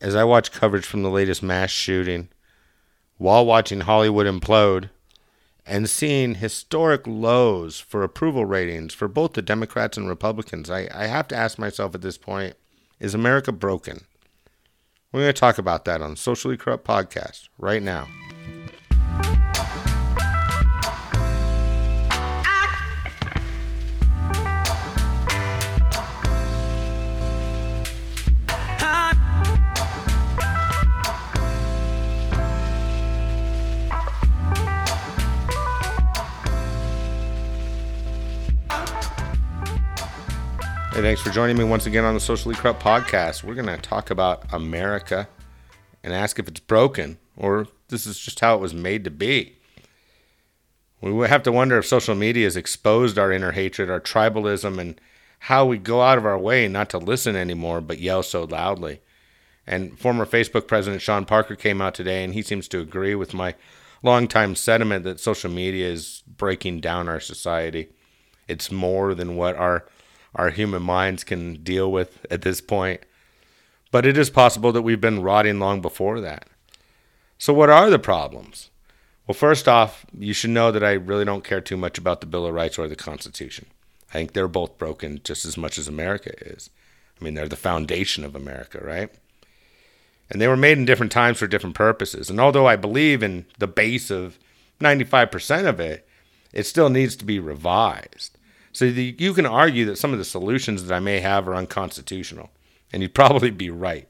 [0.00, 2.28] as I watch coverage from the latest mass shooting,
[3.16, 4.90] while watching Hollywood implode,
[5.66, 11.06] and seeing historic lows for approval ratings for both the Democrats and Republicans, I, I
[11.06, 12.54] have to ask myself at this point
[12.98, 14.06] is America broken?
[15.12, 18.08] We're going to talk about that on Socially Corrupt Podcast right now.
[40.98, 43.44] Hey, thanks for joining me once again on the Socially Corrupt Podcast.
[43.44, 45.28] We're going to talk about America
[46.02, 49.58] and ask if it's broken or this is just how it was made to be.
[51.00, 55.00] We have to wonder if social media has exposed our inner hatred, our tribalism, and
[55.38, 59.00] how we go out of our way not to listen anymore but yell so loudly.
[59.68, 63.32] And former Facebook President Sean Parker came out today and he seems to agree with
[63.32, 63.54] my
[64.02, 67.90] longtime sentiment that social media is breaking down our society.
[68.48, 69.84] It's more than what our
[70.34, 73.00] our human minds can deal with at this point.
[73.90, 76.46] But it is possible that we've been rotting long before that.
[77.38, 78.70] So, what are the problems?
[79.26, 82.26] Well, first off, you should know that I really don't care too much about the
[82.26, 83.66] Bill of Rights or the Constitution.
[84.10, 86.70] I think they're both broken just as much as America is.
[87.20, 89.10] I mean, they're the foundation of America, right?
[90.30, 92.30] And they were made in different times for different purposes.
[92.30, 94.38] And although I believe in the base of
[94.80, 96.08] 95% of it,
[96.52, 98.37] it still needs to be revised.
[98.78, 101.56] So the, you can argue that some of the solutions that I may have are
[101.56, 102.50] unconstitutional,
[102.92, 104.08] and you'd probably be right.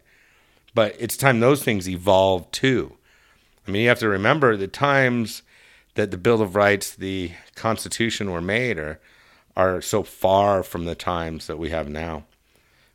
[0.74, 2.92] But it's time those things evolve too.
[3.66, 5.40] I mean, you have to remember the times
[5.94, 9.00] that the Bill of Rights, the Constitution were made are
[9.56, 12.26] are so far from the times that we have now.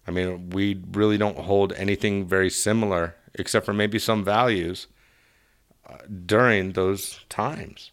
[0.07, 4.85] I mean, we really don't hold anything very similar, except for maybe some values
[5.89, 7.89] uh, during those times.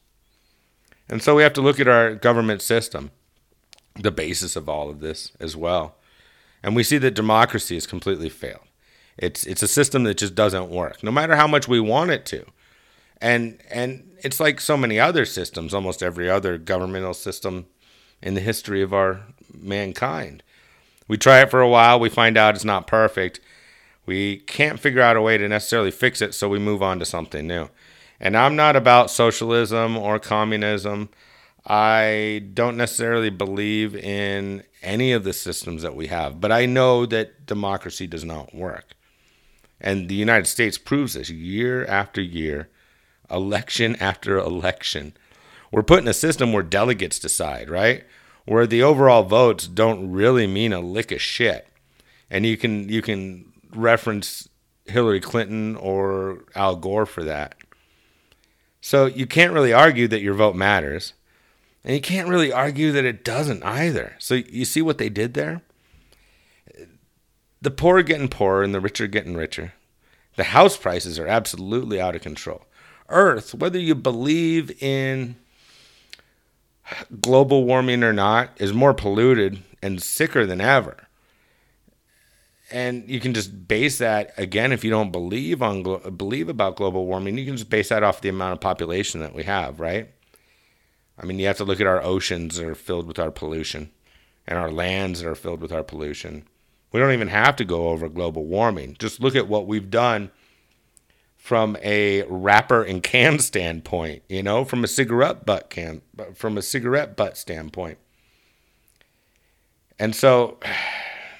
[1.09, 3.11] And so we have to look at our government system
[3.95, 5.97] the basis of all of this as well.
[6.63, 8.65] And we see that democracy has completely failed.
[9.17, 12.25] It's it's a system that just doesn't work, no matter how much we want it
[12.27, 12.47] to.
[13.21, 17.67] And and it's like so many other systems, almost every other governmental system
[18.23, 20.43] in the history of our mankind.
[21.09, 23.41] We try it for a while, we find out it's not perfect.
[24.07, 27.05] We can't figure out a way to necessarily fix it, so we move on to
[27.05, 27.69] something new.
[28.19, 31.09] And I'm not about socialism or communism.
[31.73, 37.07] I don't necessarily believe in any of the systems that we have, but I know
[37.07, 38.95] that democracy does not work.
[39.81, 42.71] And the United States proves this year after year,
[43.31, 45.13] election after election.
[45.71, 48.03] We're put in a system where delegates decide, right?
[48.47, 51.69] Where the overall votes don't really mean a lick of shit.
[52.29, 54.49] And you can you can reference
[54.87, 57.55] Hillary Clinton or Al Gore for that.
[58.81, 61.13] So you can't really argue that your vote matters.
[61.85, 64.17] And you can't really argue that it doesn't either.
[64.19, 65.63] So you see what they did there?
[67.63, 69.75] The poor are getting poorer and the rich are getting richer.
[70.37, 72.67] The house prices are absolutely out of control.
[73.09, 75.37] Earth, whether you believe in
[77.21, 81.09] global warming or not, is more polluted and sicker than ever.
[82.71, 85.83] And you can just base that again if you don't believe on
[86.17, 89.35] believe about global warming, you can just base that off the amount of population that
[89.35, 90.11] we have, right?
[91.21, 93.91] I mean, you have to look at our oceans that are filled with our pollution
[94.47, 96.47] and our lands that are filled with our pollution.
[96.93, 98.97] We don't even have to go over global warming.
[98.99, 100.31] Just look at what we've done
[101.37, 106.01] from a wrapper and can standpoint, you know, from a cigarette butt can
[106.35, 107.99] from a cigarette butt standpoint.
[109.99, 110.59] And so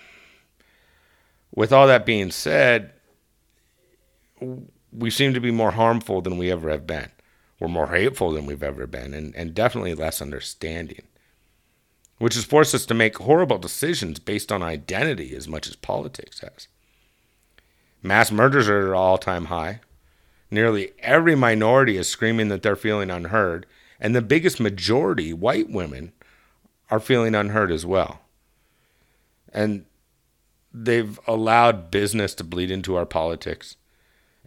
[1.55, 2.93] with all that being said,
[4.93, 7.11] we seem to be more harmful than we ever have been.
[7.61, 11.03] We're more hateful than we've ever been, and, and definitely less understanding,
[12.19, 16.41] which has forced us to make horrible decisions based on identity as much as politics
[16.41, 16.69] has.
[18.03, 19.81] Mass murders are at an all time high.
[20.51, 23.67] Nearly every minority is screaming that they're feeling unheard,
[24.01, 26.13] and the biggest majority, white women,
[26.91, 28.23] are feeling unheard as well.
[29.53, 29.85] And
[30.73, 33.77] they've allowed business to bleed into our politics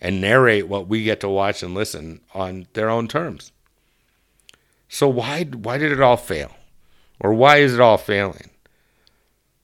[0.03, 3.53] and narrate what we get to watch and listen on their own terms.
[4.89, 6.51] So why why did it all fail?
[7.19, 8.49] Or why is it all failing?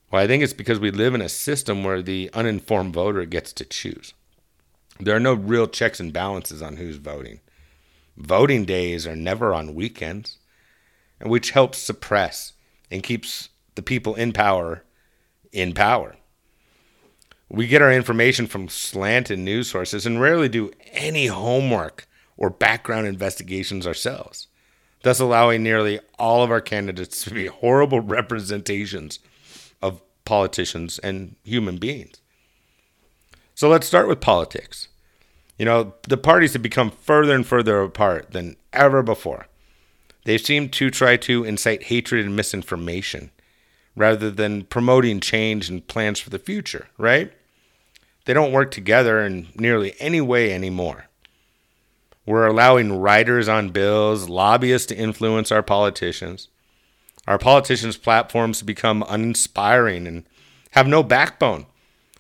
[0.10, 3.52] Well, I think it's because we live in a system where the uninformed voter gets
[3.54, 4.14] to choose.
[5.00, 7.42] There are no real checks and balances on who's voting.
[8.18, 10.38] Voting days are never on weekends,
[11.22, 12.54] which helps suppress
[12.90, 14.84] and keeps the people in power
[15.52, 16.16] in power.
[17.50, 22.08] We get our information from slanted news sources and rarely do any homework
[22.38, 24.48] or background investigations ourselves,
[25.02, 29.20] thus allowing nearly all of our candidates to be horrible representations
[29.82, 32.22] of politicians and human beings.
[33.56, 34.88] So let's start with politics.
[35.58, 39.48] You know, the parties have become further and further apart than ever before.
[40.24, 43.32] They seem to try to incite hatred and misinformation
[43.96, 47.34] rather than promoting change and plans for the future, right?
[48.26, 51.08] They don't work together in nearly any way anymore.
[52.26, 56.48] We're allowing writers on bills, lobbyists to influence our politicians.
[57.28, 60.26] Our politicians' platforms become uninspiring and
[60.72, 61.66] have no backbone.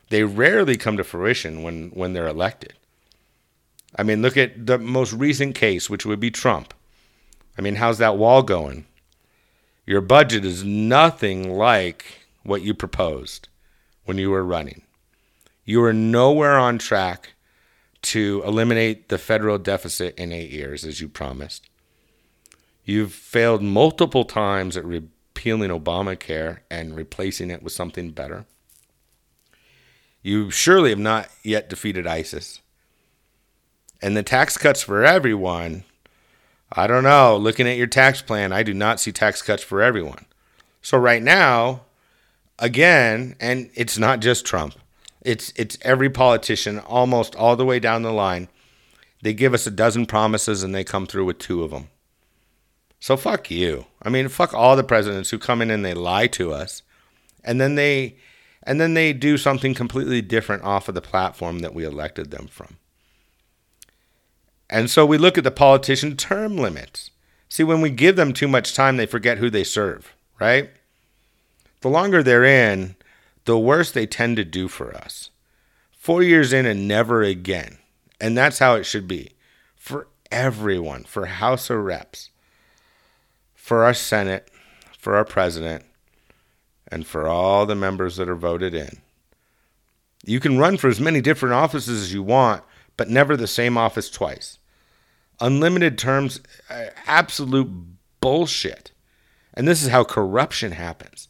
[0.10, 2.74] They rarely come to fruition when, when they're elected.
[3.96, 6.74] I mean, look at the most recent case, which would be Trump.
[7.58, 8.86] I mean, how's that wall going?
[9.86, 12.06] Your budget is nothing like
[12.44, 13.48] what you proposed
[14.06, 14.84] when you were running.
[15.70, 17.34] You are nowhere on track
[18.02, 21.70] to eliminate the federal deficit in eight years, as you promised.
[22.86, 28.48] You've failed multiple times at repealing Obamacare and replacing it with something better.
[30.24, 32.62] You surely have not yet defeated ISIS.
[34.02, 35.84] And the tax cuts for everyone,
[36.72, 37.38] I don't know.
[37.38, 40.26] Looking at your tax plan, I do not see tax cuts for everyone.
[40.82, 41.82] So right now,
[42.58, 44.74] again, and it's not just Trump.
[45.22, 48.48] It's it's every politician almost all the way down the line.
[49.22, 51.90] They give us a dozen promises and they come through with two of them.
[53.00, 53.86] So fuck you.
[54.02, 56.84] I mean, fuck all the presidents who come in and they lie to us.
[57.44, 58.16] And then they
[58.64, 62.48] and then they do something completely different off of the platform that we elected them
[62.48, 62.78] from.
[64.70, 67.12] And so we look at the politician term limits.
[67.48, 70.70] See, when we give them too much time, they forget who they serve, right?
[71.82, 72.96] The longer they're in,
[73.50, 75.32] the worse they tend to do for us.
[75.90, 77.80] Four years in and never again.
[78.22, 79.32] And that's how it should be
[79.76, 82.30] for everyone, for House of Reps,
[83.56, 84.52] for our Senate,
[85.00, 85.84] for our president,
[86.92, 89.00] and for all the members that are voted in.
[90.24, 92.64] You can run for as many different offices as you want,
[92.98, 94.60] but never the same office twice.
[95.40, 96.40] Unlimited terms,
[97.08, 97.72] absolute
[98.22, 98.92] bullshit.
[99.56, 101.29] And this is how corruption happens.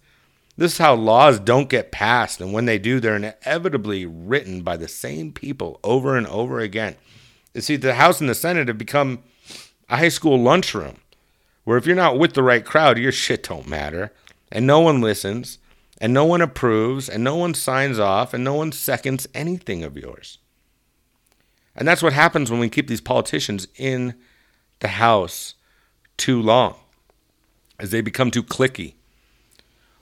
[0.59, 2.41] This is how laws don't get passed.
[2.41, 6.97] And when they do, they're inevitably written by the same people over and over again.
[7.53, 9.23] You see, the House and the Senate have become
[9.87, 10.97] a high school lunchroom
[11.63, 14.11] where if you're not with the right crowd, your shit don't matter.
[14.51, 15.59] And no one listens,
[16.01, 19.95] and no one approves, and no one signs off, and no one seconds anything of
[19.95, 20.39] yours.
[21.73, 24.15] And that's what happens when we keep these politicians in
[24.79, 25.53] the house
[26.17, 26.75] too long,
[27.79, 28.95] as they become too clicky.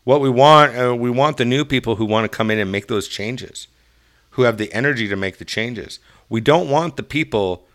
[0.08, 2.72] What we want, uh, we want the new people who want to come in and
[2.72, 3.68] make those changes,
[4.30, 6.00] who have the energy to make the changes.
[6.30, 7.68] We don't want the people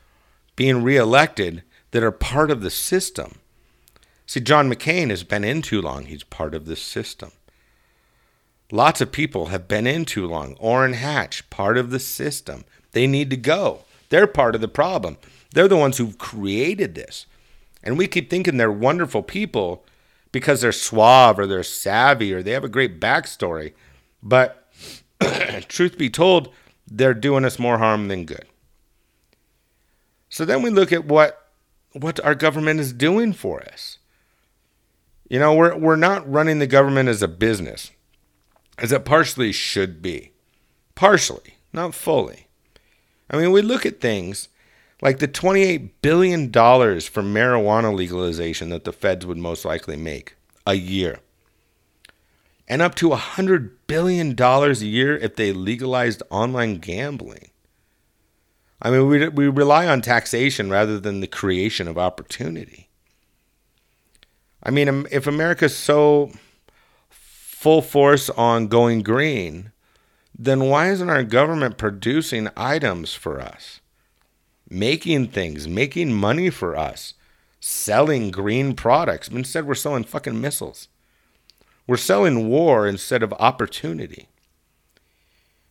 [0.56, 3.34] being reelected that are part of the system.
[4.24, 6.06] See, John McCain has been in too long.
[6.06, 7.32] He's part of the system.
[8.70, 10.56] Lots of people have been in too long.
[10.58, 12.64] Orrin Hatch, part of the system.
[12.92, 13.80] They need to go.
[14.08, 15.18] They're part of the problem.
[15.52, 17.26] They're the ones who've created this.
[17.84, 19.84] And we keep thinking they're wonderful people
[20.32, 23.74] because they're suave or they're savvy or they have a great backstory.
[24.22, 24.68] But
[25.68, 26.52] truth be told,
[26.90, 28.46] they're doing us more harm than good.
[30.28, 31.38] So then we look at what
[31.92, 33.98] what our government is doing for us.
[35.28, 37.90] You know, we're we're not running the government as a business,
[38.78, 40.32] as it partially should be.
[40.94, 42.48] Partially, not fully.
[43.30, 44.48] I mean, we look at things
[45.02, 50.74] like the $28 billion for marijuana legalization that the feds would most likely make a
[50.74, 51.18] year,
[52.68, 57.50] and up to $100 billion a year if they legalized online gambling.
[58.80, 62.88] I mean, we, we rely on taxation rather than the creation of opportunity.
[64.62, 66.30] I mean, if America's so
[67.10, 69.72] full force on going green,
[70.36, 73.81] then why isn't our government producing items for us?
[74.74, 77.12] Making things, making money for us,
[77.60, 79.28] selling green products.
[79.28, 80.88] Instead, we're selling fucking missiles.
[81.86, 84.28] We're selling war instead of opportunity.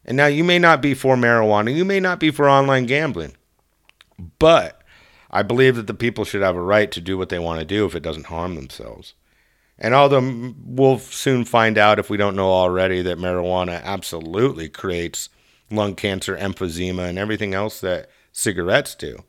[0.06, 3.36] And now you may not be for marijuana, you may not be for online gambling,
[4.38, 4.84] but
[5.32, 7.66] I believe that the people should have a right to do what they want to
[7.66, 9.16] do if it doesn't harm themselves.
[9.80, 15.30] And although we'll soon find out if we don't know already that marijuana absolutely creates
[15.72, 19.24] lung cancer, emphysema, and everything else that cigarettes do,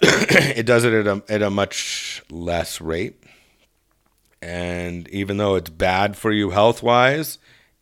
[0.02, 3.22] it does it at a, at a much less rate.
[4.42, 7.38] And even though it's bad for you health wise,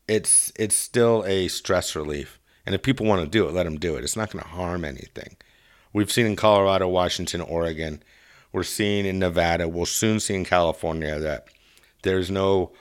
[0.09, 2.41] it's it's still a stress relief.
[2.67, 4.05] And if people want to do it, let them do it.
[4.05, 5.37] It's not going to harm anything.
[5.93, 8.03] We've seen in Colorado, Washington, Oregon.
[8.53, 9.69] We're seeing in Nevada.
[9.69, 11.47] We'll soon see in California that
[12.03, 12.73] there's no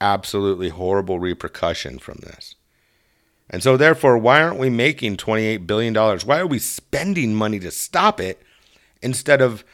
[0.00, 2.54] absolutely horrible repercussion from this.
[3.50, 5.94] And so, therefore, why aren't we making $28 billion?
[5.94, 8.42] Why are we spending money to stop it
[9.02, 9.64] instead of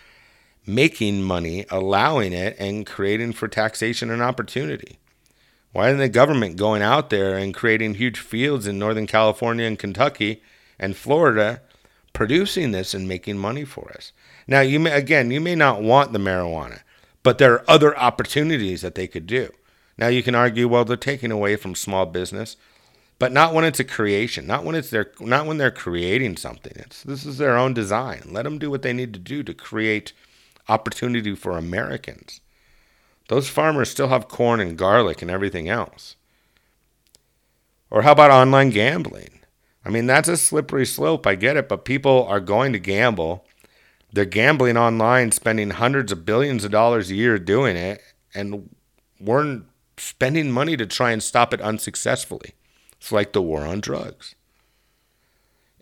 [0.67, 4.99] making money, allowing it, and creating for taxation and opportunity?
[5.73, 9.79] Why isn't the government going out there and creating huge fields in Northern California and
[9.79, 10.43] Kentucky
[10.79, 11.63] and Florida,
[12.13, 14.13] producing this and making money for us?
[14.49, 16.81] Now, you may, again, you may not want the marijuana,
[17.23, 19.51] but there are other opportunities that they could do.
[19.97, 22.57] Now, you can argue, well, they're taking away from small business
[23.21, 26.73] but not when it's a creation, not when it's their, not when they're creating something.
[26.77, 28.23] It's this is their own design.
[28.31, 30.15] Let them do what they need to do to create
[30.69, 32.41] opportunity for Americans.
[33.29, 36.17] Those farmers still have corn and garlic and everything else.
[37.91, 39.41] Or how about online gambling?
[39.85, 41.27] I mean, that's a slippery slope.
[41.27, 43.47] I get it, but people are going to gamble.
[44.11, 48.01] They're gambling online, spending hundreds of billions of dollars a year doing it,
[48.35, 48.71] and
[49.21, 49.61] we're
[49.99, 52.55] spending money to try and stop it unsuccessfully.
[53.01, 54.35] It's like the war on drugs.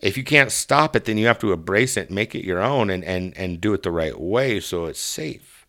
[0.01, 2.89] If you can't stop it, then you have to embrace it, make it your own,
[2.89, 5.67] and, and, and do it the right way so it's safe.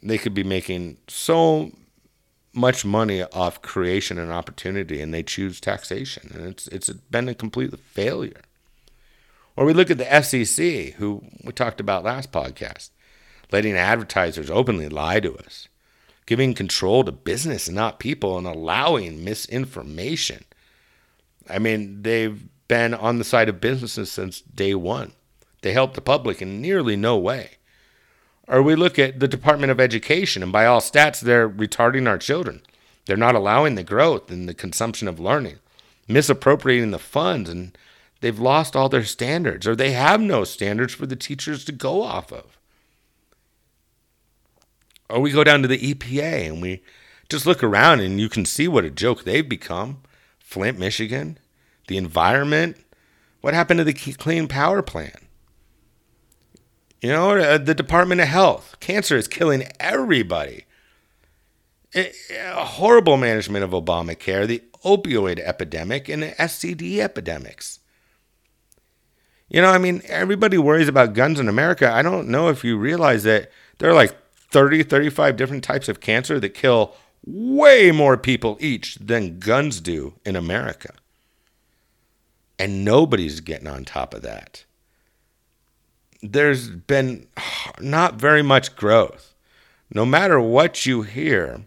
[0.00, 1.72] They could be making so
[2.54, 7.34] much money off creation and opportunity, and they choose taxation, and it's it's been a
[7.34, 8.42] complete failure.
[9.56, 12.90] Or we look at the FCC, who we talked about last podcast,
[13.50, 15.66] letting advertisers openly lie to us
[16.28, 20.44] giving control to business and not people and allowing misinformation.
[21.48, 25.12] I mean, they've been on the side of businesses since day one.
[25.62, 27.52] They help the public in nearly no way.
[28.46, 32.18] Or we look at the Department of Education, and by all stats, they're retarding our
[32.18, 32.60] children.
[33.06, 35.60] They're not allowing the growth and the consumption of learning,
[36.08, 37.76] misappropriating the funds, and
[38.20, 42.02] they've lost all their standards, or they have no standards for the teachers to go
[42.02, 42.57] off of.
[45.10, 46.82] Or we go down to the EPA and we
[47.28, 50.02] just look around and you can see what a joke they've become.
[50.38, 51.38] Flint, Michigan,
[51.88, 52.76] the environment.
[53.40, 55.28] What happened to the Clean Power Plan?
[57.00, 58.76] You know, uh, the Department of Health.
[58.80, 60.64] Cancer is killing everybody.
[61.94, 62.10] A
[62.64, 67.80] horrible management of Obamacare, the opioid epidemic, and the STD epidemics.
[69.48, 71.90] You know, I mean, everybody worries about guns in America.
[71.90, 74.14] I don't know if you realize that there are like
[74.50, 80.14] 30, 35 different types of cancer that kill way more people each than guns do
[80.24, 80.94] in America.
[82.58, 84.64] And nobody's getting on top of that.
[86.22, 87.28] There's been
[87.80, 89.34] not very much growth.
[89.92, 91.62] No matter what you hear,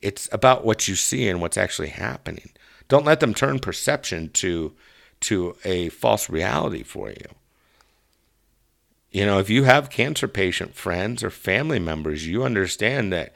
[0.00, 2.50] it's about what you see and what's actually happening.
[2.88, 4.74] Don't let them turn perception to
[5.20, 7.26] to a false reality for you.
[9.10, 13.34] You know, if you have cancer patient friends or family members, you understand that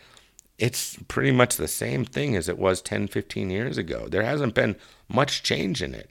[0.56, 4.06] it's pretty much the same thing as it was 10, 15 years ago.
[4.08, 4.76] There hasn't been
[5.08, 6.10] much change in it.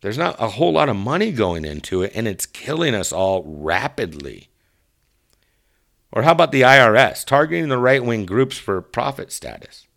[0.00, 3.42] There's not a whole lot of money going into it, and it's killing us all
[3.44, 4.48] rapidly.
[6.12, 9.88] Or how about the IRS targeting the right wing groups for profit status?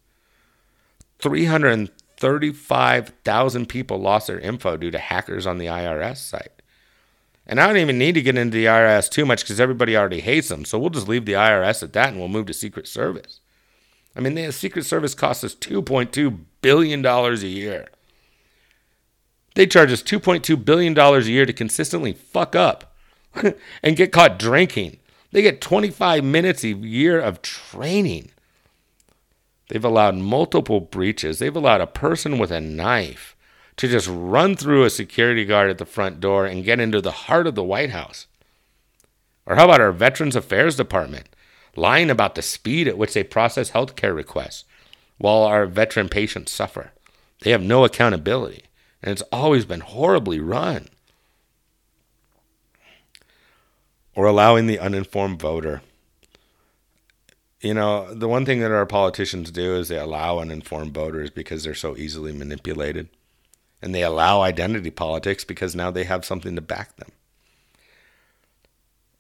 [1.20, 6.57] 335,000 people lost their info due to hackers on the IRS site.
[7.48, 10.20] And I don't even need to get into the IRS too much because everybody already
[10.20, 10.66] hates them.
[10.66, 13.40] So we'll just leave the IRS at that and we'll move to Secret Service.
[14.16, 17.88] I mean, the Secret Service costs us $2.2 billion a year.
[19.56, 22.96] They charge us $2.2 billion a year to consistently fuck up
[23.82, 24.98] and get caught drinking.
[25.32, 28.32] They get 25 minutes a year of training.
[29.70, 31.40] They've allowed multiple breaches.
[31.40, 33.37] They've allowed a person with a knife
[33.78, 37.12] to just run through a security guard at the front door and get into the
[37.12, 38.26] heart of the White House?
[39.46, 41.30] Or how about our Veterans Affairs Department
[41.76, 44.66] lying about the speed at which they process healthcare requests
[45.20, 46.92] while our veteran patients suffer?
[47.42, 48.64] They have no accountability,
[49.02, 50.90] and it's always been horribly run.
[54.16, 55.84] Or allowing the uninformed voter.
[57.62, 61.64] You know, the one thing that our politicians do is they allow uninformed voters because
[61.64, 63.10] they're so easily manipulated
[63.82, 67.12] and they allow identity politics because now they have something to back them.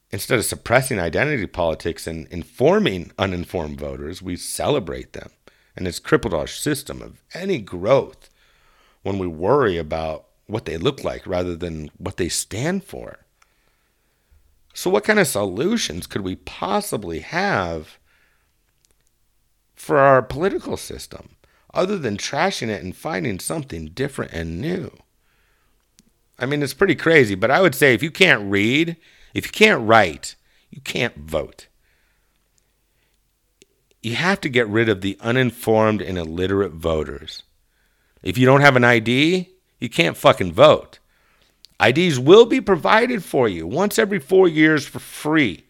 [0.10, 5.30] Instead of suppressing identity politics and informing uninformed voters, we celebrate them.
[5.76, 8.30] And it's crippled our system of any growth
[9.04, 13.20] when we worry about what they look like rather than what they stand for.
[14.74, 17.98] So, what kind of solutions could we possibly have
[19.76, 21.37] for our political system?
[21.78, 24.92] Other than trashing it and finding something different and new.
[26.40, 28.98] I mean, it's pretty crazy, but I would say if you can't read,
[29.36, 30.36] if you can't write,
[30.72, 31.68] you can't vote.
[34.02, 37.44] You have to get rid of the uninformed and illiterate voters.
[38.24, 40.98] If you don't have an ID, you can't fucking vote.
[41.80, 45.66] IDs will be provided for you once every four years for free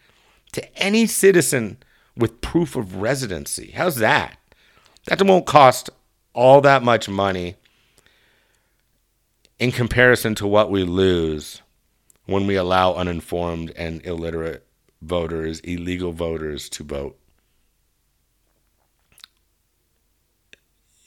[0.54, 1.78] to any citizen
[2.16, 3.72] with proof of residency.
[3.72, 4.38] How's that?
[5.08, 5.90] That won't cost
[6.38, 7.56] all that much money
[9.58, 11.64] in comparison to what we lose
[12.28, 14.64] when we allow uninformed and illiterate
[15.02, 17.18] voters, illegal voters, to vote.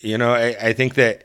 [0.00, 1.22] You know, I, I think that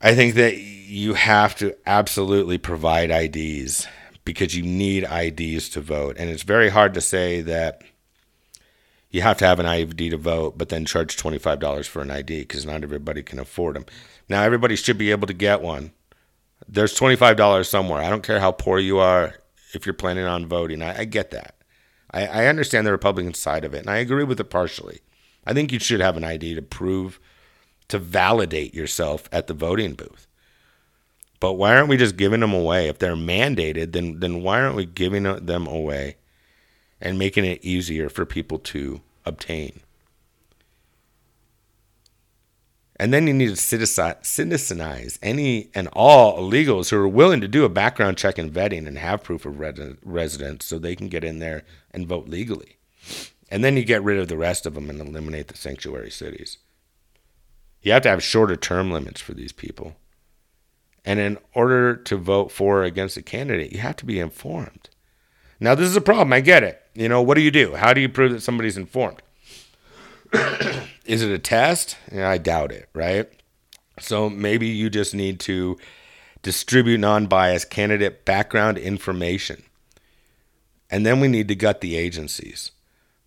[0.00, 3.86] I think that you have to absolutely provide IDs
[4.24, 6.16] because you need IDs to vote.
[6.18, 7.82] And it's very hard to say that
[9.10, 12.40] you have to have an ID to vote, but then charge $25 for an ID
[12.40, 13.86] because not everybody can afford them.
[14.28, 15.92] Now, everybody should be able to get one.
[16.68, 18.02] There's $25 somewhere.
[18.02, 19.34] I don't care how poor you are
[19.74, 20.82] if you're planning on voting.
[20.82, 21.56] I, I get that.
[22.12, 25.00] I, I understand the Republican side of it, and I agree with it partially.
[25.44, 27.18] I think you should have an ID to prove,
[27.88, 30.28] to validate yourself at the voting booth.
[31.40, 32.88] But why aren't we just giving them away?
[32.88, 36.16] If they're mandated, then then why aren't we giving uh, them away
[37.00, 39.80] and making it easier for people to obtain?
[42.96, 47.64] And then you need to citizenize any and all illegals who are willing to do
[47.64, 51.38] a background check and vetting and have proof of residence so they can get in
[51.38, 52.76] there and vote legally.
[53.50, 56.58] And then you get rid of the rest of them and eliminate the sanctuary cities.
[57.80, 59.96] You have to have shorter term limits for these people.
[61.02, 64.90] And in order to vote for or against a candidate, you have to be informed.
[65.58, 66.34] Now, this is a problem.
[66.34, 66.79] I get it.
[66.94, 67.74] You know, what do you do?
[67.74, 69.22] How do you prove that somebody's informed?
[71.04, 71.96] is it a test?
[72.12, 73.28] Yeah, I doubt it, right?
[73.98, 75.78] So maybe you just need to
[76.42, 79.62] distribute non biased candidate background information.
[80.90, 82.72] And then we need to gut the agencies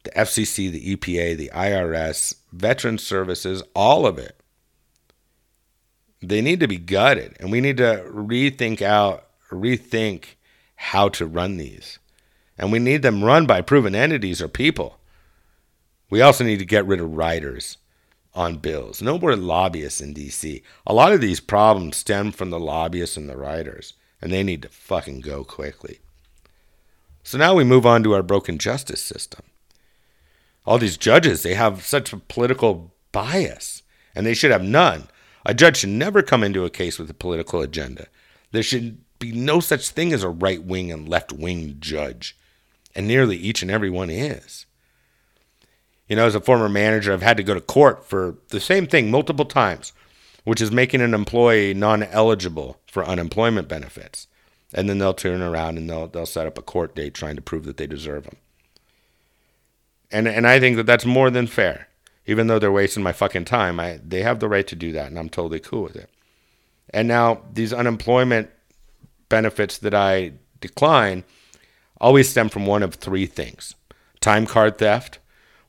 [0.03, 4.43] the FCC, the EPA, the IRS, Veteran Services, all of it
[6.23, 10.35] they need to be gutted and we need to rethink out rethink
[10.75, 11.99] how to run these
[12.57, 14.99] and we need them run by proven entities or people.
[16.09, 17.77] We also need to get rid of writers
[18.35, 19.01] on bills.
[19.01, 23.29] No more lobbyists in dc a lot of these problems stem from the lobbyists and
[23.29, 25.99] the writers and they need to fucking go quickly.
[27.23, 29.41] So now we move on to our broken justice system.
[30.65, 33.83] All these judges they have such a political bias
[34.15, 35.07] and they should have none.
[35.45, 38.07] A judge should never come into a case with a political agenda.
[38.51, 42.37] There should be no such thing as a right wing and left wing judge,
[42.95, 44.65] and nearly each and every one is.
[46.07, 48.87] You know, as a former manager, I've had to go to court for the same
[48.87, 49.93] thing multiple times,
[50.43, 54.27] which is making an employee non eligible for unemployment benefits.
[54.73, 57.41] And then they'll turn around and they'll, they'll set up a court date trying to
[57.41, 58.37] prove that they deserve them.
[60.11, 61.87] And, and I think that that's more than fair
[62.25, 65.07] even though they're wasting my fucking time, I they have the right to do that,
[65.07, 66.09] and I'm totally cool with it.
[66.89, 68.49] And now these unemployment
[69.29, 71.23] benefits that I decline
[72.03, 73.75] always stem from one of three things:
[74.19, 75.19] time card theft,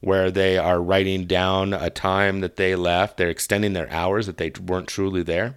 [0.00, 4.36] where they are writing down a time that they left, they're extending their hours that
[4.36, 5.54] they weren't truly there.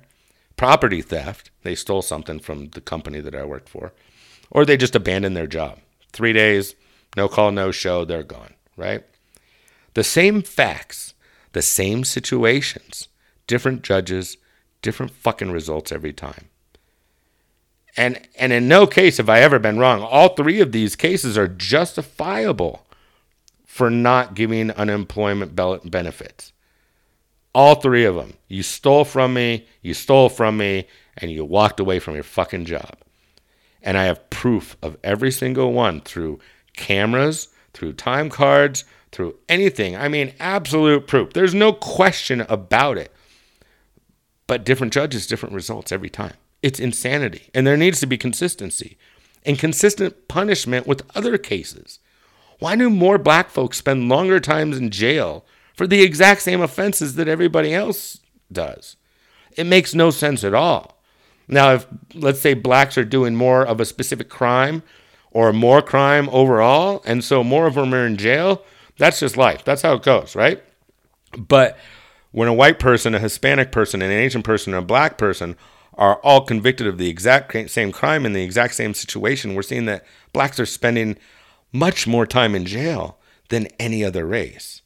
[0.55, 3.91] Property theft, they stole something from the company that I worked for,
[4.49, 5.79] or they just abandoned their job.
[6.13, 6.75] Three days,
[7.15, 9.03] no call, no show, they're gone, right?
[9.95, 11.13] The same facts,
[11.53, 13.07] the same situations,
[13.47, 14.37] different judges,
[14.81, 16.49] different fucking results every time.
[17.97, 20.01] And and in no case have I ever been wrong.
[20.01, 22.85] All three of these cases are justifiable
[23.65, 26.53] for not giving unemployment benefits.
[27.53, 28.33] All three of them.
[28.47, 32.65] You stole from me, you stole from me, and you walked away from your fucking
[32.65, 32.97] job.
[33.81, 36.39] And I have proof of every single one through
[36.75, 39.95] cameras, through time cards, through anything.
[39.95, 41.33] I mean, absolute proof.
[41.33, 43.11] There's no question about it.
[44.45, 46.35] But different judges, different results every time.
[46.61, 47.49] It's insanity.
[47.53, 48.97] And there needs to be consistency
[49.45, 51.99] and consistent punishment with other cases.
[52.59, 57.15] Why do more black folks spend longer times in jail for the exact same offenses
[57.15, 58.19] that everybody else
[58.51, 58.95] does?
[59.55, 61.01] It makes no sense at all.
[61.47, 64.83] Now, if let's say blacks are doing more of a specific crime
[65.31, 68.63] or more crime overall, and so more of them are in jail,
[68.97, 69.63] that's just life.
[69.63, 70.61] That's how it goes, right?
[71.37, 71.77] But
[72.31, 75.55] when a white person, a Hispanic person, an Asian person, a black person
[75.97, 79.85] are all convicted of the exact same crime in the exact same situation, we're seeing
[79.85, 81.17] that blacks are spending
[81.73, 83.17] much more time in jail
[83.49, 84.81] than any other race.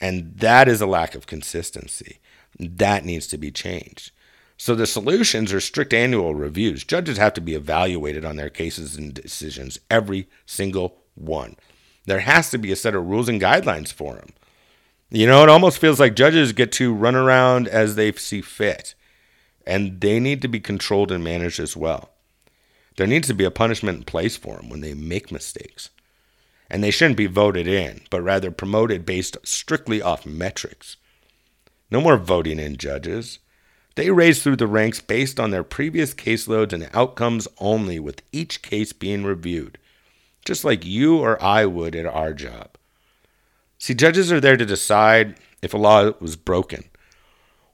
[0.00, 2.20] And that is a lack of consistency.
[2.58, 4.12] That needs to be changed.
[4.56, 6.84] So the solutions are strict annual reviews.
[6.84, 11.56] Judges have to be evaluated on their cases and decisions, every single one.
[12.06, 14.32] There has to be a set of rules and guidelines for them.
[15.10, 18.94] You know, it almost feels like judges get to run around as they see fit,
[19.70, 22.10] and they need to be controlled and managed as well.
[22.96, 25.90] There needs to be a punishment in place for them when they make mistakes.
[26.68, 30.96] And they shouldn't be voted in, but rather promoted based strictly off metrics.
[31.88, 33.38] No more voting in judges.
[33.94, 38.62] They raise through the ranks based on their previous caseloads and outcomes only, with each
[38.62, 39.78] case being reviewed,
[40.44, 42.70] just like you or I would at our job.
[43.78, 46.90] See, judges are there to decide if a law was broken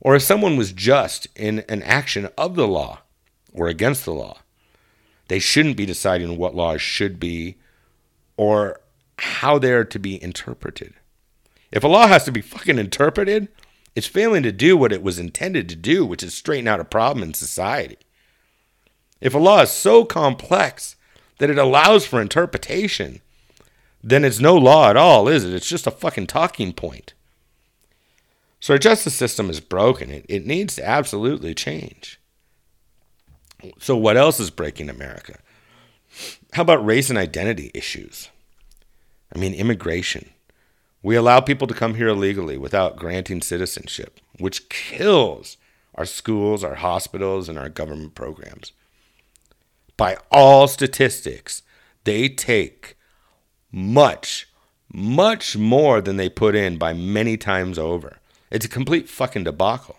[0.07, 3.01] or if someone was just in an action of the law
[3.53, 4.38] or against the law.
[5.27, 7.57] They shouldn't be deciding what laws should be
[8.37, 8.81] or
[9.19, 10.95] how they're to be interpreted.
[11.73, 13.49] If a law has to be fucking interpreted,
[13.97, 16.85] it's failing to do what it was intended to do, which is straighten out a
[16.85, 17.99] problem in society.
[19.21, 20.95] If a law is so complex
[21.38, 23.23] that it allows for interpretation,
[24.05, 25.53] then it's no law at all, is it?
[25.53, 27.14] It's just a fucking talking point.
[28.61, 30.11] So our justice system is broken.
[30.11, 32.21] It, it needs to absolutely change.
[33.79, 35.38] So, what else is breaking America?
[36.53, 38.29] How about race and identity issues?
[39.35, 40.31] I mean, immigration.
[41.03, 45.57] We allow people to come here illegally without granting citizenship, which kills
[45.95, 48.73] our schools, our hospitals, and our government programs.
[49.97, 51.62] By all statistics,
[52.05, 52.97] they take
[53.73, 54.49] much,
[54.92, 58.19] much more than they put in by many times over.
[58.57, 59.97] It's a complete fucking debacle.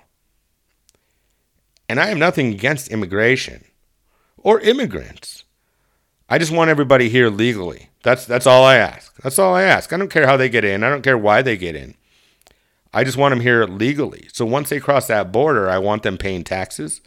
[1.88, 3.66] And I have nothing against immigration
[4.36, 5.44] or immigrants.
[6.28, 7.90] I just want everybody here legally.
[8.02, 9.16] That's that's all I ask.
[9.22, 9.94] That's all I ask.
[9.94, 10.84] I don't care how they get in.
[10.84, 11.94] I don't care why they get in.
[12.92, 14.28] I just want them here legally.
[14.34, 17.02] So once they cross that border, I want them paying taxes.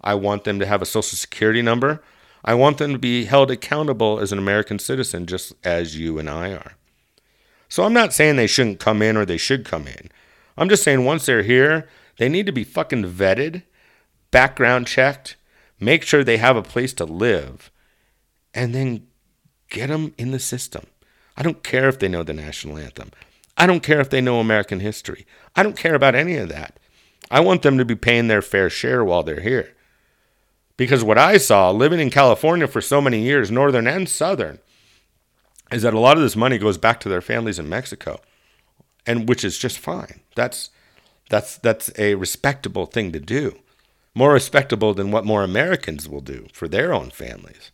[0.00, 2.04] I want them to have a social security number.
[2.44, 6.30] I want them to be held accountable as an American citizen, just as you and
[6.30, 6.74] I are.
[7.68, 10.12] So I'm not saying they shouldn't come in or they should come in.
[10.56, 11.88] I'm just saying once they're here,
[12.18, 13.62] they need to be fucking vetted,
[14.30, 15.36] background checked,
[15.80, 17.70] make sure they have a place to live,
[18.52, 19.06] and then
[19.68, 20.86] get them in the system.
[21.36, 23.10] I don't care if they know the national anthem.
[23.56, 25.26] I don't care if they know American history.
[25.56, 26.78] I don't care about any of that.
[27.30, 29.74] I want them to be paying their fair share while they're here.
[30.76, 34.58] Because what I saw living in California for so many years, northern and southern,
[35.70, 38.20] is that a lot of this money goes back to their families in Mexico,
[39.06, 40.20] and which is just fine.
[40.34, 40.70] That's
[41.30, 43.58] that's that's a respectable thing to do,
[44.14, 47.70] more respectable than what more Americans will do for their own families.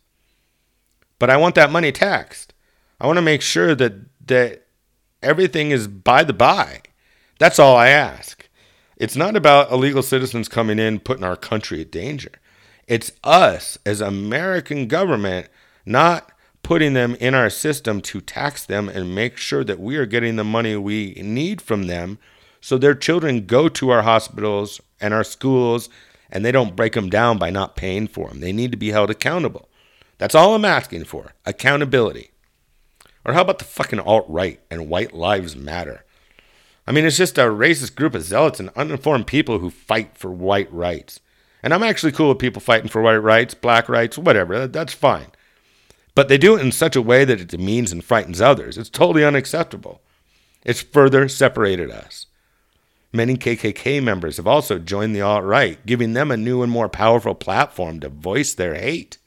[1.19, 2.53] But I want that money taxed.
[2.99, 3.93] I want to make sure that
[4.27, 4.65] that
[5.21, 6.81] everything is by the by.
[7.39, 8.47] That's all I ask.
[8.97, 12.31] It's not about illegal citizens coming in putting our country at danger.
[12.87, 15.47] It's us as American government
[15.85, 16.30] not
[16.63, 20.35] putting them in our system to tax them and make sure that we are getting
[20.35, 22.19] the money we need from them
[22.59, 25.89] so their children go to our hospitals and our schools
[26.29, 28.39] and they don't break them down by not paying for them.
[28.39, 29.67] They need to be held accountable.
[30.17, 32.31] That's all I'm asking for accountability.
[33.25, 36.05] Or how about the fucking alt right and white lives matter?
[36.87, 40.31] I mean, it's just a racist group of zealots and uninformed people who fight for
[40.31, 41.19] white rights.
[41.63, 44.67] And I'm actually cool with people fighting for white rights, black rights, whatever.
[44.67, 45.27] That's fine.
[46.13, 48.77] But they do it in such a way that it demeans and frightens others.
[48.77, 50.01] It's totally unacceptable.
[50.63, 52.27] It's further separated us.
[53.13, 56.89] Many KKK members have also joined the alt right, giving them a new and more
[56.89, 59.17] powerful platform to voice their hate.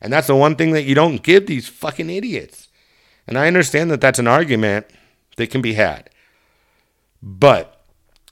[0.00, 2.68] And that's the one thing that you don't give these fucking idiots.
[3.26, 4.86] And I understand that that's an argument
[5.36, 6.10] that can be had.
[7.22, 7.84] But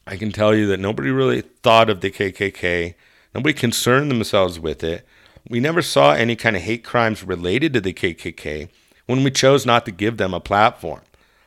[0.06, 2.94] I can tell you that nobody really thought of the KKK.
[3.34, 5.06] Nobody concerned themselves with it.
[5.48, 8.68] We never saw any kind of hate crimes related to the KKK
[9.06, 11.02] when we chose not to give them a platform.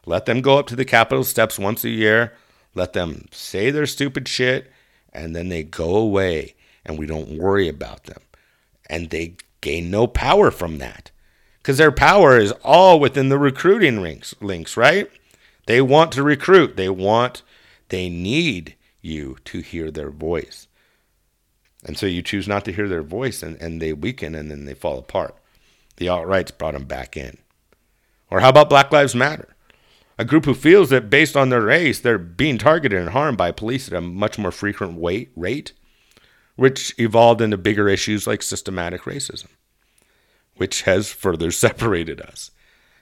[0.05, 2.33] Let them go up to the Capitol steps once a year,
[2.75, 4.71] let them say their stupid shit,
[5.11, 6.55] and then they go away
[6.85, 8.21] and we don't worry about them.
[8.89, 11.11] And they gain no power from that
[11.57, 15.09] because their power is all within the recruiting links, links, right?
[15.65, 17.41] They want to recruit, they want
[17.89, 20.66] they need you to hear their voice.
[21.87, 24.65] And so you choose not to hear their voice and, and they weaken and then
[24.65, 25.35] they fall apart.
[25.95, 27.37] The alt rights brought them back in.
[28.29, 29.55] Or how about Black Lives Matter?
[30.19, 33.51] A group who feels that based on their race, they're being targeted and harmed by
[33.51, 35.73] police at a much more frequent weight, rate,
[36.55, 39.47] which evolved into bigger issues like systematic racism,
[40.57, 42.51] which has further separated us.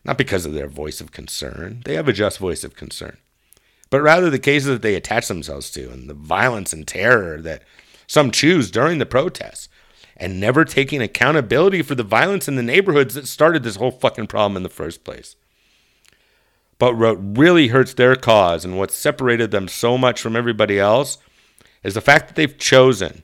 [0.04, 3.18] Not because of their voice of concern, they have a just voice of concern
[3.90, 7.64] but rather the cases that they attach themselves to and the violence and terror that
[8.08, 9.70] some choose during the protests
[10.18, 14.28] and never taking accountability for the violence in the neighborhoods that started this whole fucking
[14.28, 15.36] problem in the first place.
[16.78, 21.18] But what really hurts their cause and what separated them so much from everybody else
[21.84, 23.24] is the fact that they've chosen,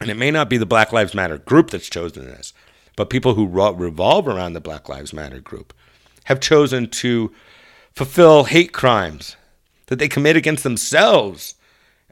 [0.00, 2.52] and it may not be the Black Lives Matter group that's chosen this,
[2.96, 5.72] but people who revolve around the Black Lives Matter group
[6.24, 7.32] have chosen to
[7.94, 9.36] fulfill hate crimes
[9.86, 11.54] that they commit against themselves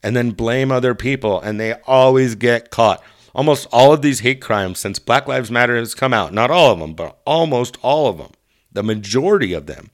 [0.03, 3.03] and then blame other people, and they always get caught
[3.37, 6.73] almost all of these hate crimes since Black Lives Matter has come out, not all
[6.73, 8.33] of them, but almost all of them,
[8.73, 9.91] the majority of them,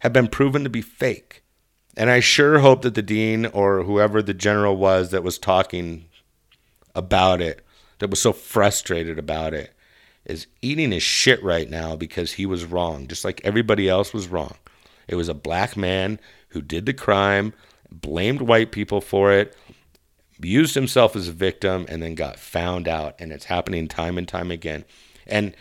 [0.00, 1.42] have been proven to be fake.
[1.96, 6.04] And I sure hope that the dean or whoever the general was that was talking
[6.94, 7.66] about it,
[7.98, 9.74] that was so frustrated about it,
[10.24, 14.28] is eating his shit right now because he was wrong, just like everybody else was
[14.28, 14.54] wrong.
[15.08, 17.52] It was a black man who did the crime,
[18.00, 19.56] blamed white people for it,
[20.40, 23.14] used himself as a victim and then got found out.
[23.18, 24.84] And it's happening time and time again.
[25.26, 25.54] And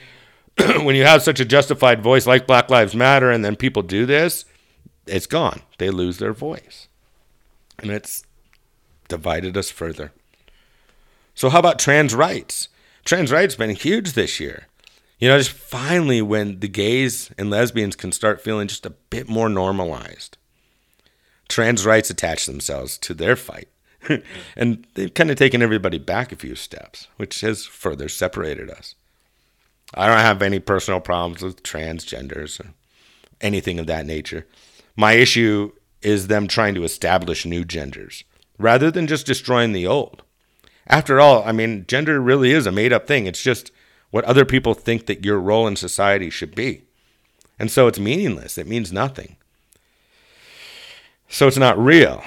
[0.57, 4.05] when you have such a justified voice like black lives matter and then people do
[4.05, 4.45] this
[5.05, 5.61] it's gone.
[5.77, 6.87] They lose their voice.
[7.79, 8.23] And it's
[9.07, 10.11] divided us further.
[11.33, 12.69] So how about trans rights?
[13.03, 14.67] Trans rights been huge this year.
[15.19, 19.29] You know just finally when the gays and lesbians can start feeling just a bit
[19.29, 20.37] more normalized
[21.47, 23.67] trans rights attach themselves to their fight
[24.55, 28.95] and they've kind of taken everybody back a few steps, which has further separated us.
[29.93, 32.73] I don't have any personal problems with transgenders or
[33.41, 34.45] anything of that nature.
[34.95, 38.23] My issue is them trying to establish new genders
[38.57, 40.23] rather than just destroying the old.
[40.87, 43.25] After all, I mean, gender really is a made up thing.
[43.25, 43.71] It's just
[44.11, 46.83] what other people think that your role in society should be.
[47.57, 49.37] And so it's meaningless, it means nothing.
[51.35, 52.23] So it's not real.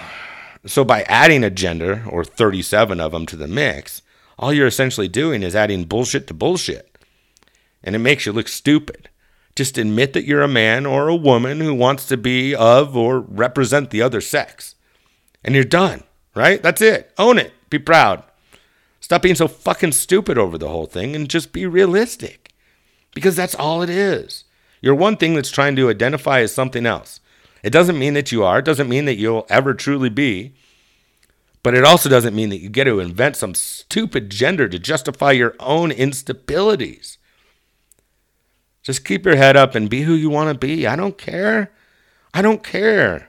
[0.67, 4.03] So by adding a gender or 37 of them to the mix,
[4.39, 6.95] all you're essentially doing is adding bullshit to bullshit.
[7.83, 9.09] And it makes you look stupid.
[9.57, 13.21] Just admit that you're a man or a woman who wants to be of or
[13.21, 14.75] represent the other sex.
[15.43, 16.03] And you're done,
[16.35, 16.63] right?
[16.63, 17.11] That's it.
[17.17, 17.55] Own it.
[17.71, 18.23] Be proud.
[19.01, 22.53] Stop being so fucking stupid over the whole thing and just be realistic.
[23.15, 24.45] Because that's all it is.
[24.83, 27.21] You're one thing that's trying to identify as something else.
[27.63, 30.55] It doesn't mean that you are, it doesn't mean that you'll ever truly be,
[31.63, 35.33] but it also doesn't mean that you get to invent some stupid gender to justify
[35.33, 37.17] your own instabilities.
[38.83, 40.87] Just keep your head up and be who you want to be.
[40.87, 41.73] I don't care.
[42.33, 43.29] I don't care.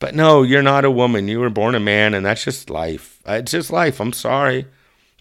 [0.00, 1.28] But no, you're not a woman.
[1.28, 3.20] You were born a man, and that's just life.
[3.26, 4.00] Uh, it's just life.
[4.00, 4.66] I'm sorry.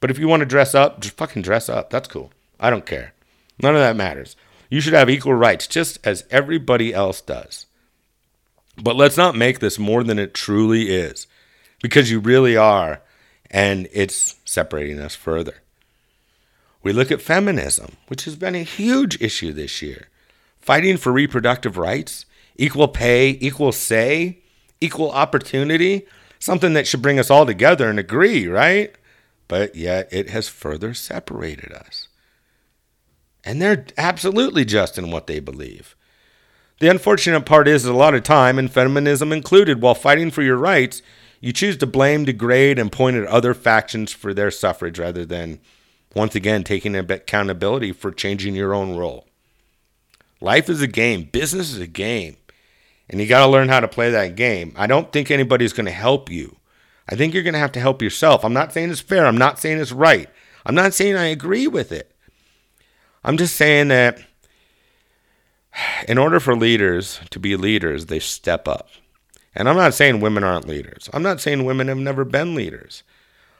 [0.02, 1.90] But if you want to dress up, just fucking dress up.
[1.90, 2.32] That's cool.
[2.60, 3.14] I don't care.
[3.62, 4.36] None of that matters.
[4.70, 7.66] You should have equal rights just as everybody else does.
[8.82, 11.28] But let's not make this more than it truly is,
[11.82, 13.02] because you really are,
[13.52, 15.62] and it's separating us further.
[16.82, 20.08] We look at feminism, which has been a huge issue this year.
[20.60, 24.40] Fighting for reproductive rights, equal pay, equal say,
[24.80, 26.06] equal opportunity,
[26.40, 28.96] something that should bring us all together and agree, right?
[29.48, 32.08] But yet it has further separated us.
[33.44, 35.96] And they're absolutely just in what they believe.
[36.80, 40.56] The unfortunate part is a lot of time, and feminism included, while fighting for your
[40.56, 41.02] rights,
[41.42, 45.60] you choose to blame, degrade, and point at other factions for their suffrage rather than,
[46.16, 49.28] once again, taking accountability for changing your own role.
[50.40, 52.38] Life is a game, business is a game,
[53.10, 54.74] and you got to learn how to play that game.
[54.78, 56.58] I don't think anybody's going to help you.
[57.10, 58.46] I think you're going to have to help yourself.
[58.46, 60.30] I'm not saying it's fair, I'm not saying it's right,
[60.66, 62.16] I'm not saying I agree with it.
[63.22, 64.22] I'm just saying that
[66.08, 68.90] in order for leaders to be leaders, they step up.
[69.56, 71.10] And I'm not saying women aren't leaders.
[71.14, 73.04] I'm not saying women have never been leaders.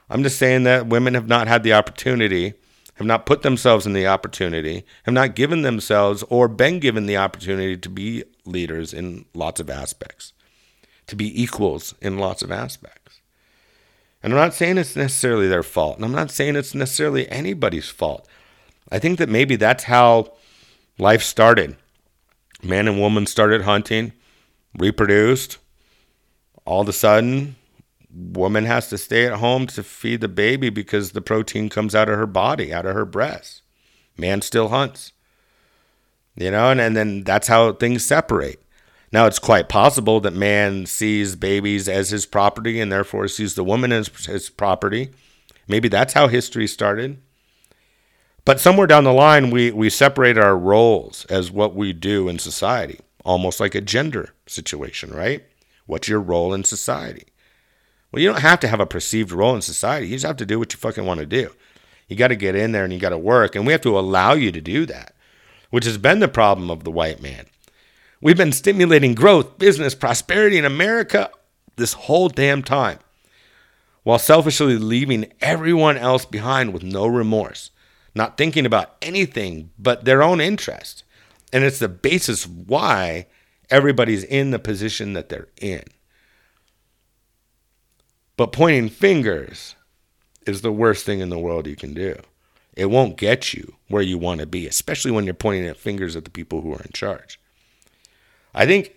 [0.08, 2.54] I'm just saying that women have not had the opportunity,
[2.94, 7.16] have not put themselves in the opportunity, have not given themselves or been given the
[7.16, 10.32] opportunity to be leaders in lots of aspects,
[11.06, 13.20] to be equals in lots of aspects.
[14.22, 17.88] And I'm not saying it's necessarily their fault, and I'm not saying it's necessarily anybody's
[17.88, 18.28] fault.
[18.90, 20.32] I think that maybe that's how
[20.98, 21.76] life started
[22.62, 24.12] man and woman started hunting,
[24.78, 25.58] reproduced.
[26.64, 27.56] All of a sudden,
[28.12, 32.08] woman has to stay at home to feed the baby because the protein comes out
[32.08, 33.62] of her body, out of her breast.
[34.16, 35.12] Man still hunts.
[36.36, 38.62] You know, and, and then that's how things separate.
[39.12, 43.64] Now, it's quite possible that man sees babies as his property and therefore sees the
[43.64, 45.10] woman as his property.
[45.66, 47.20] Maybe that's how history started.
[48.44, 52.38] But somewhere down the line, we, we separate our roles as what we do in
[52.38, 55.44] society, almost like a gender situation, right?
[55.86, 57.26] What's your role in society?
[58.10, 60.08] Well, you don't have to have a perceived role in society.
[60.08, 61.50] You just have to do what you fucking want to do.
[62.08, 63.54] You got to get in there and you got to work.
[63.54, 65.14] And we have to allow you to do that,
[65.70, 67.46] which has been the problem of the white man.
[68.20, 71.30] We've been stimulating growth, business, prosperity in America
[71.76, 72.98] this whole damn time
[74.02, 77.70] while selfishly leaving everyone else behind with no remorse,
[78.14, 81.04] not thinking about anything but their own interest.
[81.52, 83.26] And it's the basis why
[83.70, 85.84] everybody's in the position that they're in.
[88.36, 89.74] But pointing fingers
[90.46, 92.16] is the worst thing in the world you can do.
[92.74, 96.16] It won't get you where you want to be, especially when you're pointing at fingers
[96.16, 97.38] at the people who are in charge.
[98.54, 98.94] I think,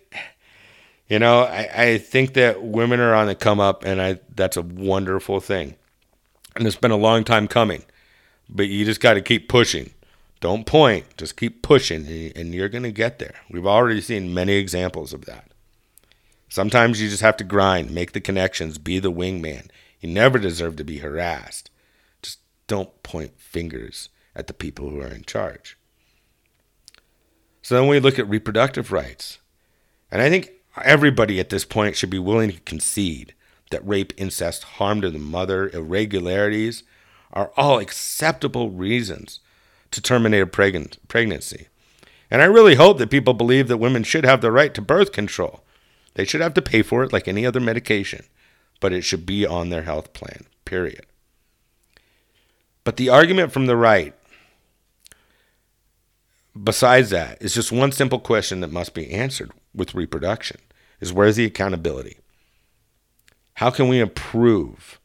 [1.07, 4.57] you know, I, I think that women are on the come up, and I that's
[4.57, 5.75] a wonderful thing.
[6.55, 7.83] And it's been a long time coming,
[8.49, 9.93] but you just got to keep pushing.
[10.39, 13.35] Don't point, just keep pushing, and you're going to get there.
[13.49, 15.51] We've already seen many examples of that.
[16.49, 19.69] Sometimes you just have to grind, make the connections, be the wingman.
[20.01, 21.69] You never deserve to be harassed.
[22.21, 25.77] Just don't point fingers at the people who are in charge.
[27.61, 29.39] So then we look at reproductive rights.
[30.11, 30.51] And I think
[30.83, 33.33] everybody at this point should be willing to concede
[33.71, 36.83] that rape, incest, harm to the mother, irregularities
[37.33, 39.39] are all acceptable reasons
[39.91, 40.47] to terminate a
[41.07, 41.67] pregnancy.
[42.31, 45.11] And I really hope that people believe that women should have the right to birth
[45.11, 45.63] control
[46.15, 48.25] they should have to pay for it like any other medication,
[48.79, 51.05] but it should be on their health plan, period.
[52.83, 54.13] But the argument from the right,
[56.61, 60.59] besides that, is just one simple question that must be answered with reproduction
[60.99, 62.17] is where's the accountability?
[63.55, 64.99] How can we improve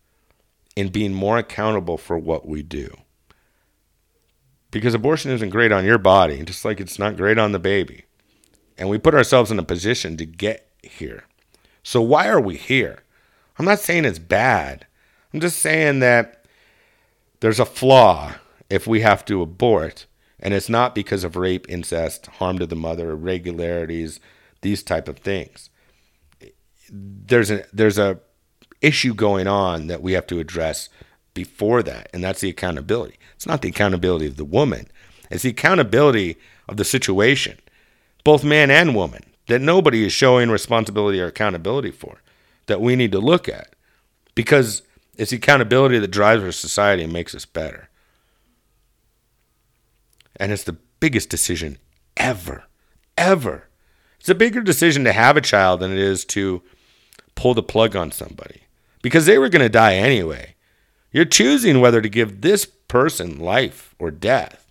[0.78, 2.88] in being more accountable for what we do?
[4.70, 8.04] Because abortion isn't great on your body, just like it's not great on the baby.
[8.76, 11.24] And we put ourselves in a position to get here.
[11.82, 13.02] So why are we here?
[13.58, 14.86] I'm not saying it's bad.
[15.34, 16.44] I'm just saying that
[17.40, 18.34] there's a flaw
[18.70, 20.06] if we have to abort
[20.38, 24.20] and it's not because of rape, incest, harm to the mother, irregularities,
[24.60, 25.70] these type of things.
[26.90, 28.20] There's a there's a
[28.80, 30.88] issue going on that we have to address
[31.34, 33.18] before that, and that's the accountability.
[33.36, 34.88] It's not the accountability of the woman.
[35.30, 36.36] It's the accountability
[36.68, 37.58] of the situation,
[38.24, 42.20] both man and woman that nobody is showing responsibility or accountability for
[42.66, 43.74] that we need to look at
[44.34, 44.82] because
[45.16, 47.88] it's the accountability that drives our society and makes us better.
[50.36, 51.78] And it's the biggest decision
[52.16, 52.64] ever,
[53.16, 53.68] ever.
[54.20, 56.62] It's a bigger decision to have a child than it is to
[57.34, 58.62] pull the plug on somebody
[59.02, 60.54] because they were going to die anyway.
[61.12, 64.70] You're choosing whether to give this person life or death.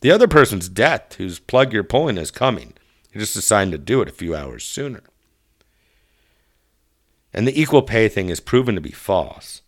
[0.00, 2.74] The other person's death, whose plug you're pulling, is coming.
[3.12, 5.02] He just decided to do it a few hours sooner.
[7.32, 9.62] And the equal pay thing is proven to be false.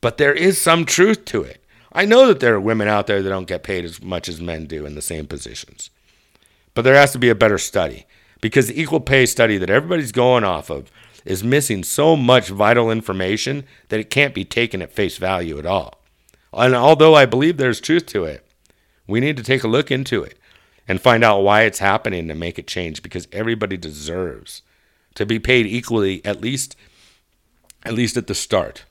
[0.00, 1.64] But there is some truth to it.
[1.92, 4.40] I know that there are women out there that don't get paid as much as
[4.40, 5.90] men do in the same positions.
[6.74, 8.06] But there has to be a better study
[8.40, 10.90] because the equal pay study that everybody's going off of
[11.30, 15.64] is missing so much vital information that it can't be taken at face value at
[15.64, 16.02] all.
[16.52, 18.44] And although I believe there's truth to it,
[19.06, 20.36] we need to take a look into it
[20.88, 24.62] and find out why it's happening and make it change because everybody deserves
[25.14, 26.74] to be paid equally at least
[27.84, 28.84] at least at the start.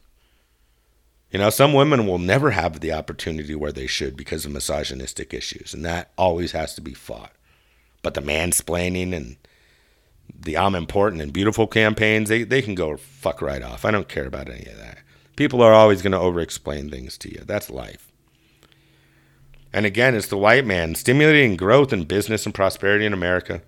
[1.31, 5.33] You know, some women will never have the opportunity where they should because of misogynistic
[5.33, 7.33] issues, and that always has to be fought.
[8.01, 9.35] But the mansplaining and
[10.37, 13.85] the I'm important and beautiful campaigns, they, they can go fuck right off.
[13.85, 14.99] I don't care about any of that.
[15.35, 17.43] People are always going to over explain things to you.
[17.45, 18.11] That's life.
[19.71, 23.61] And again, it's the white man stimulating growth and business and prosperity in America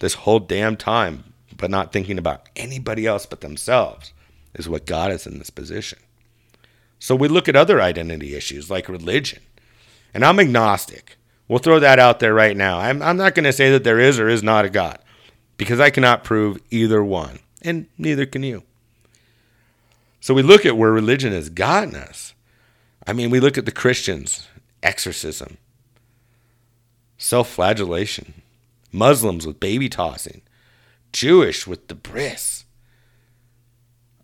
[0.00, 4.12] this whole damn time, but not thinking about anybody else but themselves,
[4.54, 5.98] is what got us in this position.
[6.98, 9.40] So we look at other identity issues like religion.
[10.14, 11.16] And I'm agnostic.
[11.48, 12.78] We'll throw that out there right now.
[12.78, 14.98] I'm, I'm not going to say that there is or is not a God
[15.58, 18.62] because I cannot prove either one, and neither can you.
[20.20, 22.32] So we look at where religion has gotten us.
[23.06, 24.48] I mean, we look at the Christians
[24.82, 25.58] exorcism,
[27.18, 28.42] self flagellation,
[28.92, 30.40] Muslims with baby tossing,
[31.12, 32.64] Jewish with the bris.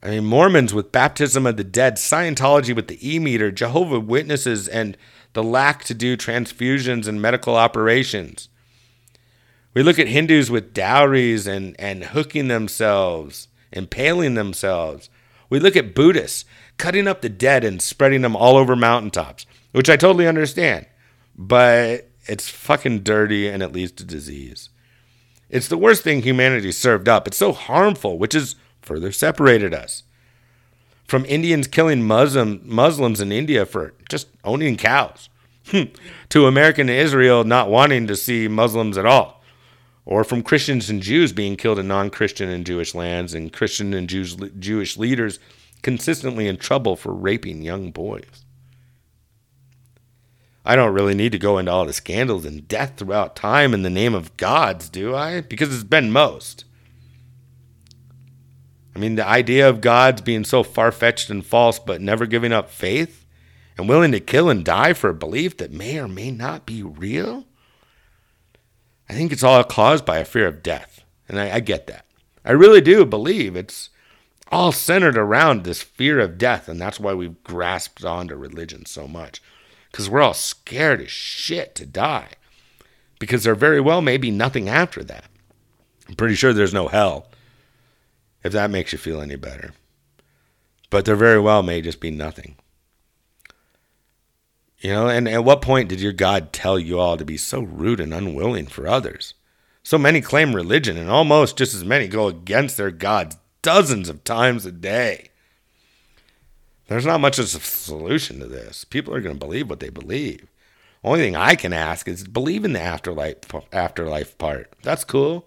[0.03, 4.69] I mean, Mormons with baptism of the dead, Scientology with the e meter, Jehovah Witnesses
[4.69, 4.97] and
[5.33, 8.49] the lack to do transfusions and medical operations.
[9.75, 15.11] We look at Hindus with dowries and, and hooking themselves, impaling themselves.
[15.51, 16.45] We look at Buddhists
[16.79, 20.87] cutting up the dead and spreading them all over mountaintops which I totally understand,
[21.37, 24.69] but it's fucking dirty and it leads to disease.
[25.51, 27.27] It's the worst thing humanity served up.
[27.27, 30.05] It's so harmful, which has further separated us.
[31.09, 35.29] From Indians killing Muslim, Muslims in India for just owning cows,
[36.29, 39.43] to American Israel not wanting to see Muslims at all,
[40.07, 43.95] or from Christians and Jews being killed in non Christian and Jewish lands, and Christian
[43.95, 45.39] and Jews, Jewish leaders
[45.83, 48.45] consistently in trouble for raping young boys.
[50.65, 53.83] I don't really need to go into all the scandals and death throughout time in
[53.83, 55.43] the name of gods, do I?
[55.43, 56.65] Because it's been most.
[58.97, 62.53] I mean, the idea of gods being so far fetched and false, but never giving
[62.53, 63.27] up faith
[63.77, 66.83] and willing to kill and die for a belief that may or may not be
[66.83, 67.45] real?
[69.09, 71.05] I think it's all caused by a fear of death.
[71.29, 72.07] And I, I get that.
[72.45, 73.91] I really do believe it's
[74.51, 76.69] all centered around this fear of death.
[76.69, 79.43] And that's why we've grasped onto religion so much.
[79.91, 82.31] Because we're all scared as shit to die.
[83.19, 85.27] Because there very well may be nothing after that.
[86.09, 87.29] I'm pretty sure there's no hell
[88.43, 89.73] if that makes you feel any better.
[90.91, 92.57] But there very well may just be nothing.
[94.85, 97.63] You know, and at what point did your God tell you all to be so
[97.63, 99.33] rude and unwilling for others?
[99.83, 104.25] So many claim religion, and almost just as many go against their gods dozens of
[104.25, 105.31] times a day.
[106.89, 108.85] There's not much of a solution to this.
[108.85, 110.49] People are going to believe what they believe.
[111.03, 113.39] Only thing I can ask is believe in the afterlife
[113.73, 114.71] afterlife part.
[114.83, 115.47] That's cool.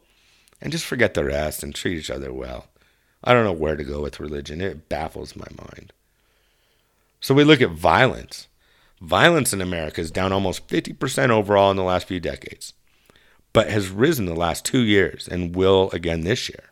[0.60, 2.70] And just forget the rest and treat each other well.
[3.24, 4.62] I don't know where to go with religion.
[4.62, 5.94] It baffles my mind.
[7.22, 8.48] So we look at violence.
[9.02, 12.74] Violence in America is down almost 50% overall in the last few decades,
[13.54, 16.72] but has risen the last two years and will again this year.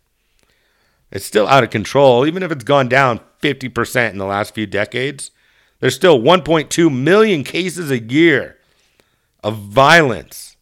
[1.12, 4.66] It's still out of control, even if it's gone down 50% in the last few
[4.66, 5.32] decades.
[5.80, 8.58] There's still 1.2 million cases a year
[9.44, 10.58] of violence.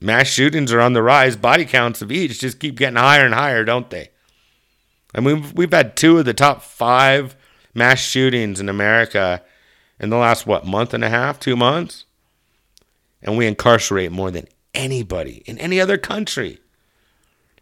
[0.00, 1.36] Mass shootings are on the rise.
[1.36, 4.10] Body counts of each just keep getting higher and higher, don't they?
[5.14, 7.36] I mean, we've, had two of the top five
[7.74, 9.42] mass shootings in America
[10.00, 12.04] in the last, what, month and a half, two months?
[13.22, 16.58] And we incarcerate more than anybody in any other country.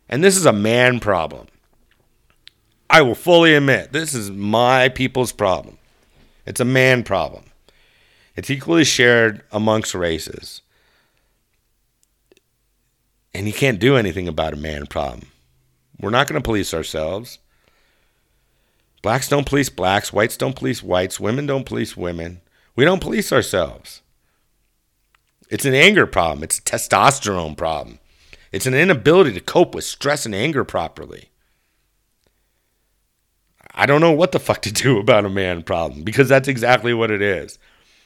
[0.09, 1.47] And this is a man problem.
[2.91, 5.79] I will fully admit this is my people's problem.
[6.45, 7.45] It's a man problem.
[8.37, 10.63] It's equally shared amongst races.
[13.35, 15.29] And you can't do anything about a man problem.
[16.01, 17.39] We're not going to police ourselves.
[19.03, 22.41] Blacks don't police blacks, whites don't police whites, women don't police women.
[22.77, 24.01] We don't police ourselves.
[25.51, 27.99] It's an anger problem, it's a testosterone problem.
[28.53, 31.31] It's an inability to cope with stress and anger properly.
[33.75, 36.95] I don't know what the fuck to do about a man problem because that's exactly
[36.95, 37.59] what it is.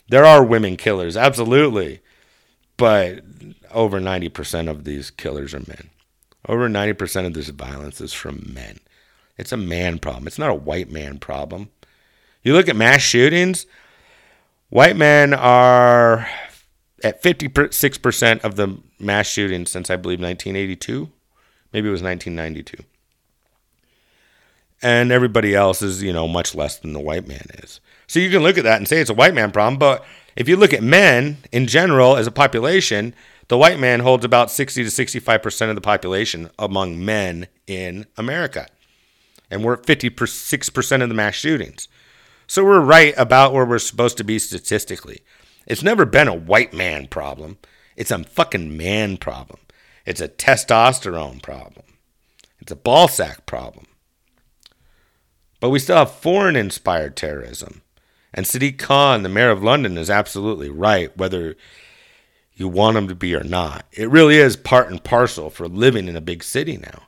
[0.08, 2.00] There are women killers, absolutely.
[2.76, 3.24] But
[3.72, 5.90] over 90% of these killers are men.
[6.48, 8.78] Over 90% of this violence is from men.
[9.38, 10.26] It's a man problem.
[10.26, 11.70] It's not a white man problem.
[12.42, 13.66] You look at mass shootings,
[14.68, 16.28] white men are
[17.02, 21.10] at 56% of the mass shootings since I believe 1982.
[21.72, 22.84] Maybe it was 1992.
[24.82, 27.80] And everybody else is, you know, much less than the white man is.
[28.06, 30.04] So you can look at that and say it's a white man problem, but
[30.36, 33.14] if you look at men in general as a population,
[33.48, 38.68] the white man holds about 60 to 65% of the population among men in America
[39.50, 41.88] and we're at 56% of the mass shootings.
[42.46, 45.22] So we're right about where we're supposed to be statistically.
[45.66, 47.58] It's never been a white man problem.
[47.96, 49.60] It's a fucking man problem.
[50.04, 51.84] It's a testosterone problem.
[52.60, 53.86] It's a ball sack problem.
[55.60, 57.82] But we still have foreign inspired terrorism.
[58.32, 61.56] And Sadiq Khan, the mayor of London, is absolutely right, whether
[62.54, 63.86] you want him to be or not.
[63.92, 67.05] It really is part and parcel for living in a big city now.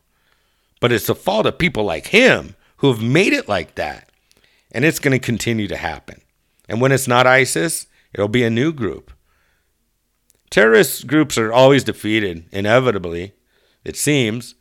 [0.81, 4.11] But it's the fault of people like him who have made it like that.
[4.71, 6.21] And it's going to continue to happen.
[6.69, 9.13] And when it's not ISIS, it'll be a new group.
[10.51, 13.33] Terrorist groups are always defeated, inevitably,
[13.85, 14.55] it seems.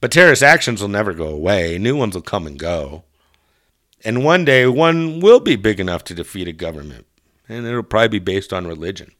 [0.00, 1.76] But terrorist actions will never go away.
[1.78, 3.04] New ones will come and go.
[4.04, 7.06] And one day, one will be big enough to defeat a government.
[7.48, 9.12] And it'll probably be based on religion.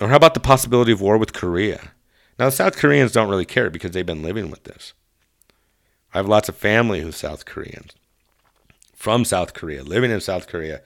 [0.00, 1.92] Or how about the possibility of war with Korea?
[2.38, 4.94] Now, the South Koreans don't really care because they've been living with this.
[6.14, 7.92] I have lots of family who's South Koreans,
[8.94, 10.82] from South Korea, living in South Korea,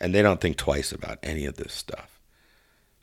[0.00, 2.18] and they don't think twice about any of this stuff.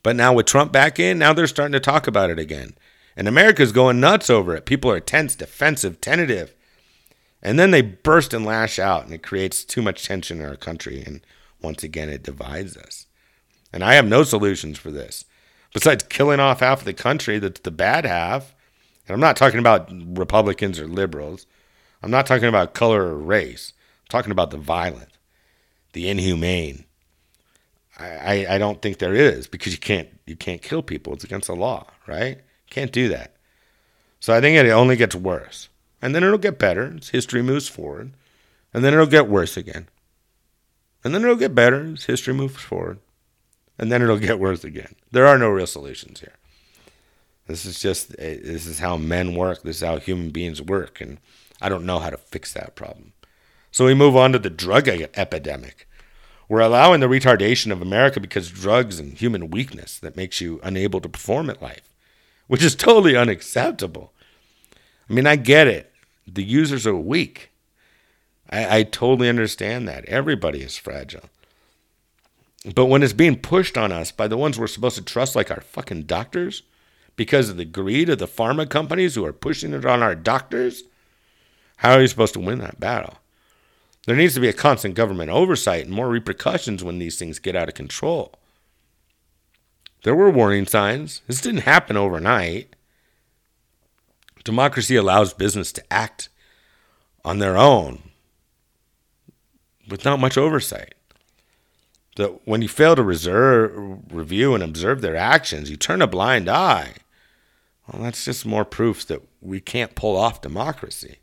[0.04, 2.74] But now with Trump back in, now they're starting to talk about it again.
[3.16, 4.66] And America's going nuts over it.
[4.66, 6.56] People are tense, defensive, tentative.
[7.42, 10.56] And then they burst and lash out, and it creates too much tension in our
[10.56, 11.04] country.
[11.06, 11.22] And
[11.62, 13.08] once again, it divides us.
[13.72, 15.26] And I have no solutions for this
[15.74, 18.56] besides killing off half of the country that's the bad half
[19.08, 21.46] And I'm not talking about Republicans or liberals.
[22.02, 23.74] I'm not talking about color or race.
[24.02, 25.18] I'm talking about the violent,
[25.94, 26.86] the inhumane.
[27.98, 31.14] I, I, I don't think there is because you can't you can't kill people.
[31.14, 32.40] It's against the law, right?
[32.70, 33.36] Can't do that.
[34.20, 35.70] So I think it only gets worse.
[36.02, 38.14] And then it'll get better as history moves forward.
[38.74, 39.88] And then it'll get worse again.
[41.04, 43.00] And then it'll get better as history moves forward.
[43.80, 44.96] And then it'll get worse again.
[45.12, 46.34] There are no real solutions here.
[47.48, 49.64] This is just eh, this is how men work.
[49.64, 51.18] This is how human beings work, and
[51.62, 53.14] I don't know how to fix that problem.
[53.72, 55.88] So we move on to the drug epidemic.
[56.48, 61.00] We're allowing the retardation of America because drugs and human weakness that makes you unable
[61.02, 61.88] to perform at life,
[62.48, 64.14] which is totally unacceptable.
[65.10, 65.92] I mean, I get it.
[66.28, 67.52] The users are weak.
[68.50, 70.06] I, I totally understand that.
[70.06, 71.30] Everybody is fragile.
[72.76, 75.50] But when it's being pushed on us by the ones we're supposed to trust, like
[75.52, 76.64] our fucking doctors,
[77.16, 80.84] because of the greed of the pharma companies who are pushing it on our doctors?
[81.78, 83.18] How are you supposed to win that battle?
[84.06, 87.56] There needs to be a constant government oversight and more repercussions when these things get
[87.56, 88.34] out of control.
[90.04, 91.22] There were warning signs.
[91.28, 92.76] This didn't happen overnight.
[94.46, 96.30] Democracy allows business to act
[97.26, 98.02] on their own
[99.90, 100.96] with not much oversight.
[102.20, 103.72] That when you fail to reserve,
[104.12, 106.96] review and observe their actions, you turn a blind eye.
[107.88, 111.20] Well, that's just more proof that we can't pull off democracy.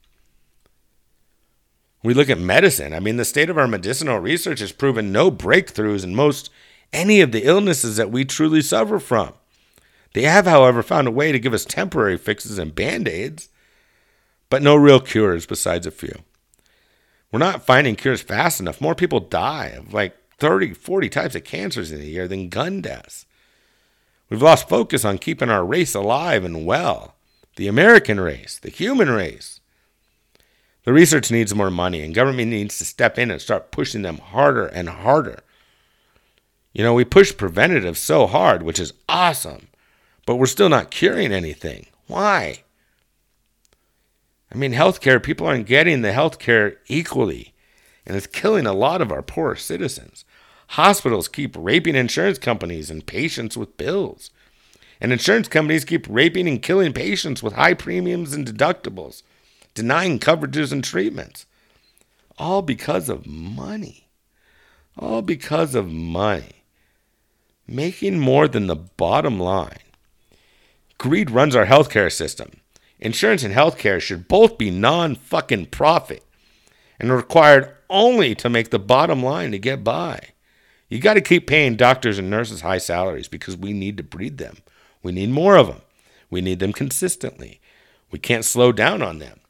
[2.02, 2.94] We look at medicine.
[2.94, 6.48] I mean, the state of our medicinal research has proven no breakthroughs in most
[6.94, 9.34] any of the illnesses that we truly suffer from.
[10.14, 13.50] They have, however, found a way to give us temporary fixes and band aids,
[14.48, 16.22] but no real cures besides a few.
[17.30, 18.80] We're not finding cures fast enough.
[18.80, 22.80] More people die of like 30, 40 types of cancers in a year than gun
[22.80, 23.26] deaths.
[24.28, 27.14] We've lost focus on keeping our race alive and well
[27.56, 29.60] the American race, the human race.
[30.84, 34.18] The research needs more money, and government needs to step in and start pushing them
[34.18, 35.40] harder and harder.
[36.74, 39.68] You know, we push preventative so hard, which is awesome,
[40.26, 41.86] but we're still not curing anything.
[42.06, 42.62] Why?
[44.52, 47.54] I mean, healthcare, people aren't getting the healthcare equally,
[48.06, 50.25] and it's killing a lot of our poor citizens.
[50.68, 54.30] Hospitals keep raping insurance companies and patients with bills.
[55.00, 59.22] And insurance companies keep raping and killing patients with high premiums and deductibles,
[59.74, 61.46] denying coverages and treatments.
[62.38, 64.08] All because of money.
[64.98, 66.64] All because of money.
[67.66, 69.78] Making more than the bottom line.
[70.98, 72.60] Greed runs our healthcare system.
[72.98, 76.24] Insurance and healthcare should both be non fucking profit
[76.98, 80.20] and required only to make the bottom line to get by.
[80.88, 84.38] You got to keep paying doctors and nurses high salaries because we need to breed
[84.38, 84.58] them.
[85.02, 85.82] We need more of them.
[86.30, 87.60] We need them consistently.
[88.10, 89.40] We can't slow down on them.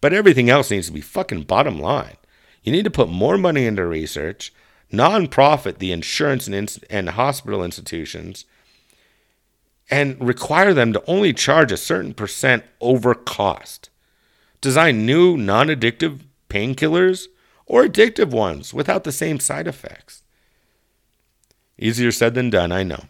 [0.00, 2.16] But everything else needs to be fucking bottom line.
[2.62, 4.52] You need to put more money into research,
[4.90, 8.44] non-profit the insurance and, ins- and hospital institutions,
[9.90, 13.88] and require them to only charge a certain percent over cost.
[14.60, 17.26] Design new non addictive painkillers
[17.66, 20.22] or addictive ones without the same side effects.
[21.78, 23.04] Easier said than done, I know.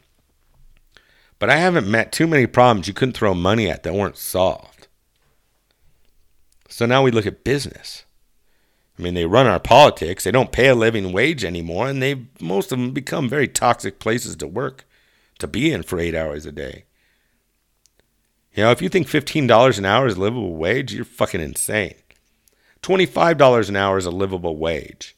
[1.39, 4.89] But I haven't met too many problems you couldn't throw money at that weren't solved.
[6.69, 8.05] So now we look at business.
[8.99, 12.27] I mean, they run our politics, they don't pay a living wage anymore, and they've
[12.41, 14.87] most of them become very toxic places to work,
[15.39, 16.85] to be in for eight hours a day.
[18.55, 21.95] You know, if you think $15 an hour is a livable wage, you're fucking insane.
[22.83, 25.16] $25 an hour is a livable wage.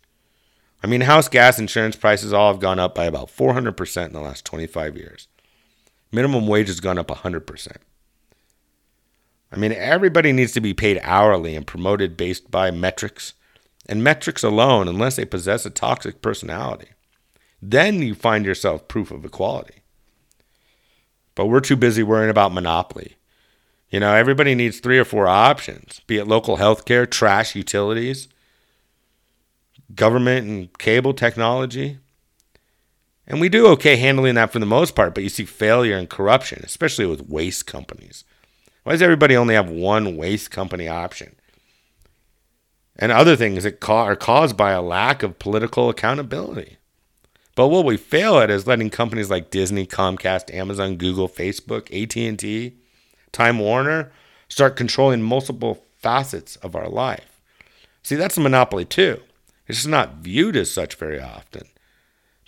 [0.83, 4.21] I mean, house gas insurance prices all have gone up by about 400% in the
[4.21, 5.29] last 25 years.
[6.13, 7.77] Minimum wage has gone up 100%.
[9.51, 13.35] I mean, everybody needs to be paid hourly and promoted based by metrics,
[13.87, 16.89] and metrics alone, unless they possess a toxic personality.
[17.61, 19.83] Then you find yourself proof of equality.
[21.35, 23.17] But we're too busy worrying about monopoly.
[23.91, 28.29] You know, everybody needs three or four options, be it local healthcare, trash utilities,
[29.95, 31.99] government and cable technology.
[33.27, 36.09] And we do okay handling that for the most part, but you see failure and
[36.09, 38.25] corruption, especially with waste companies.
[38.85, 41.35] Why does everybody only have one waste company option?
[42.97, 46.79] And other things that are caused by a lack of political accountability.
[47.55, 52.77] But what we fail at is letting companies like Disney, Comcast, Amazon, Google, Facebook, AT&T,
[53.33, 54.11] Time Warner
[54.49, 57.41] start controlling multiple facets of our life.
[58.03, 59.21] See, that's a monopoly too.
[59.69, 61.69] It's not viewed as such very often.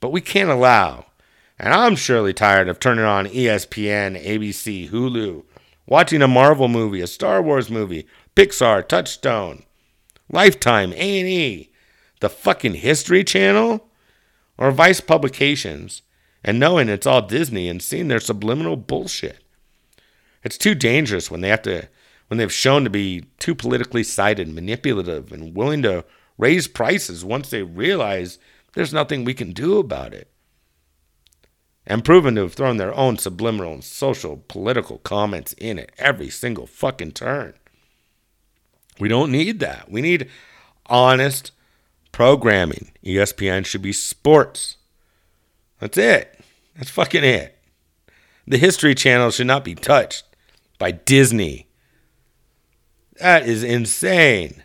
[0.00, 1.06] But we can't allow,
[1.58, 5.44] and I'm surely tired of turning on ESPN, ABC, Hulu,
[5.86, 9.64] watching a Marvel movie, a Star Wars movie, Pixar, Touchstone,
[10.30, 11.70] Lifetime, A&E,
[12.20, 13.86] the fucking History Channel,
[14.56, 16.02] or Vice Publications,
[16.42, 19.44] and knowing it's all Disney and seeing their subliminal bullshit.
[20.42, 21.88] It's too dangerous when they have to
[22.28, 26.04] when they've shown to be too politically sided, manipulative, and willing to
[26.41, 28.38] raise prices once they realize
[28.74, 30.28] there's nothing we can do about it.
[31.86, 36.30] And proven to have thrown their own subliminal and social political comments in at every
[36.30, 37.55] single fucking turn.
[38.99, 39.91] We don't need that.
[39.91, 40.28] We need
[40.86, 41.53] honest
[42.12, 42.93] programming.
[43.05, 44.76] ESPN should be sports.
[45.80, 46.38] That's it.
[46.76, 47.57] That's fucking it.
[48.47, 50.24] The History Channel should not be touched
[50.78, 51.68] by Disney.
[53.18, 54.62] That is insane.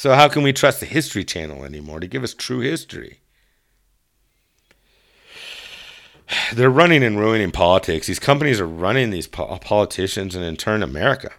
[0.00, 3.20] So, how can we trust the History Channel anymore to give us true history?
[6.54, 8.06] They're running and ruining politics.
[8.06, 11.32] These companies are running these politicians and in turn America.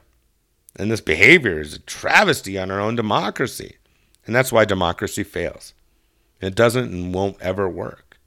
[0.76, 3.78] And this behavior is a travesty on our own democracy.
[4.28, 5.74] And that's why democracy fails.
[6.40, 8.20] It doesn't and won't ever work.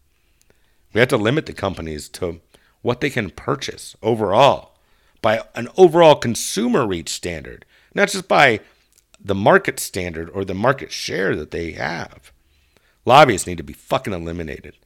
[0.93, 2.41] We have to limit the companies to
[2.82, 4.74] what they can purchase overall
[5.22, 7.64] by an overall consumer reach standard,
[7.95, 8.59] not just by
[9.25, 12.31] the market standard or the market share that they have.
[13.07, 14.77] Lobbyists need to be fucking eliminated.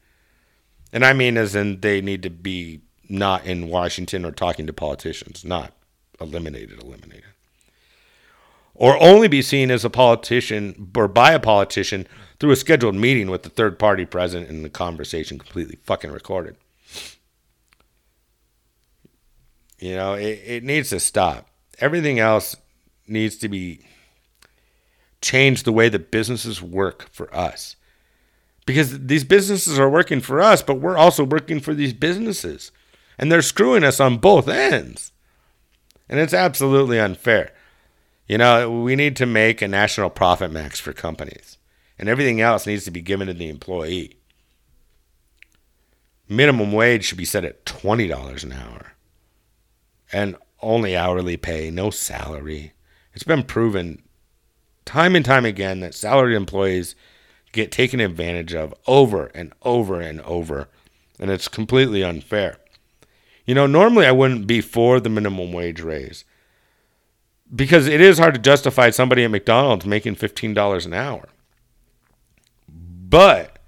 [0.93, 4.73] And I mean, as in they need to be not in Washington or talking to
[4.73, 5.73] politicians, not
[6.21, 7.25] eliminated, eliminated.
[8.75, 12.07] Or only be seen as a politician or by a politician
[12.39, 16.57] through a scheduled meeting with the third party present and the conversation completely fucking recorded.
[19.81, 21.49] You know, it, it needs to stop.
[21.81, 22.57] Everything else
[23.07, 23.85] needs to be
[25.21, 27.77] change the way that businesses work for us.
[28.67, 32.71] Because these businesses are working for us, but we're also working for these businesses.
[33.19, 35.13] And they're screwing us on both ends.
[36.09, 37.53] And it's absolutely unfair.
[38.29, 41.57] You know, we need to make a national profit max for companies,
[41.99, 44.19] and everything else needs to be given to the employee.
[46.29, 48.93] Minimum wage should be set at $20 an hour
[50.13, 52.75] and only hourly pay, no salary.
[53.15, 54.03] It's been proven
[54.89, 56.97] time and time again that salaried employees
[57.53, 60.69] get taken advantage of over and over and over,
[61.21, 62.57] and it's completely unfair.
[63.45, 66.25] You know, normally I wouldn't be for the minimum wage raise
[67.55, 71.29] because it is hard to justify somebody at McDonald's making $15 an hour.
[72.67, 73.59] But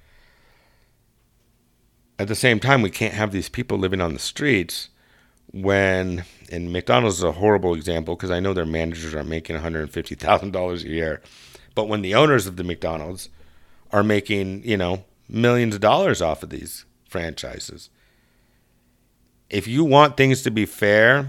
[2.19, 4.89] at the same time, we can't have these people living on the streets
[5.53, 10.85] when and McDonald's is a horrible example because I know their managers are making $150,000
[10.85, 11.23] a year.
[11.75, 13.29] But when the owners of the McDonald's
[13.93, 17.91] are making, you know, millions of dollars off of these franchises.
[19.49, 21.29] If you want things to be fair,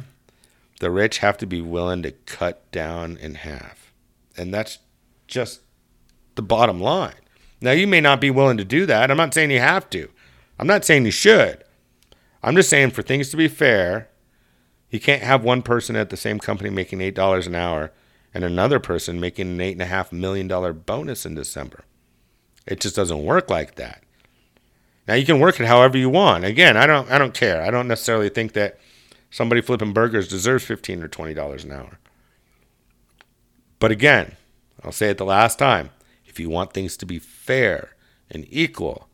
[0.80, 3.94] the rich have to be willing to cut down in half.
[4.38, 4.80] And that's
[5.28, 5.62] just
[6.36, 7.14] the bottom line.
[7.62, 9.12] Now, you may not be willing to do that.
[9.12, 10.10] I'm not saying you have to.
[10.58, 11.64] I'm not saying you should.
[12.44, 14.10] I'm just saying for things to be fair,
[14.92, 17.92] you can't have one person at the same company making $8 an hour
[18.34, 20.48] and another person making an $8.5 million
[20.86, 21.86] bonus in December.
[22.68, 24.04] It just doesn't work like that.
[25.08, 26.46] Now you can work it however you want.
[26.46, 27.64] Again, I don't I don't care.
[27.64, 28.80] I don't necessarily think that
[29.32, 32.00] somebody flipping burgers deserves 15 or $20 an hour.
[33.80, 34.36] But again,
[34.84, 35.90] I'll say it the last time.
[36.26, 37.96] If you want things to be fair
[38.30, 39.10] and equal,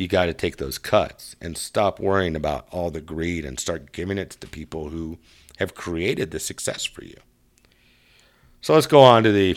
[0.00, 3.92] you got to take those cuts and stop worrying about all the greed and start
[3.92, 5.18] giving it to the people who
[5.58, 7.16] have created the success for you.
[8.60, 9.56] So let's go on to the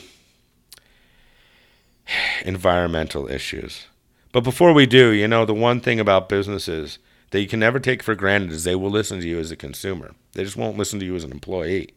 [2.45, 3.87] environmental issues.
[4.31, 6.99] But before we do, you know, the one thing about businesses
[7.31, 9.55] that you can never take for granted is they will listen to you as a
[9.55, 10.13] consumer.
[10.33, 11.93] They just won't listen to you as an employee.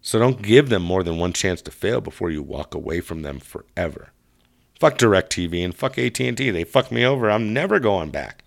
[0.00, 3.22] So don't give them more than one chance to fail before you walk away from
[3.22, 4.12] them forever.
[4.82, 6.50] Fuck DirecTV and fuck AT&T.
[6.50, 7.30] They fucked me over.
[7.30, 8.42] I'm never going back.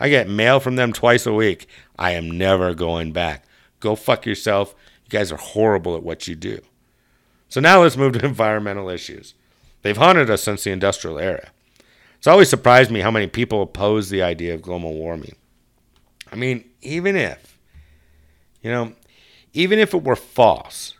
[0.00, 1.68] I get mail from them twice a week.
[1.98, 3.44] I am never going back.
[3.78, 4.74] Go fuck yourself.
[5.04, 6.62] You guys are horrible at what you do.
[7.50, 9.34] So now let's move to environmental issues.
[9.82, 11.50] They've haunted us since the industrial era.
[12.16, 15.36] It's always surprised me how many people oppose the idea of global warming.
[16.32, 17.58] I mean, even if,
[18.62, 18.94] you know,
[19.52, 20.94] even if it were false,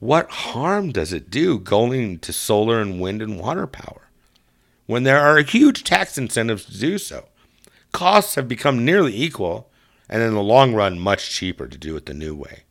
[0.00, 4.08] what harm does it do going to solar and wind and water power
[4.86, 7.28] when there are huge tax incentives to do so?
[7.92, 9.70] Costs have become nearly equal,
[10.08, 12.62] and in the long run, much cheaper to do it the new way.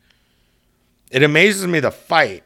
[1.12, 2.44] It amazes me the fight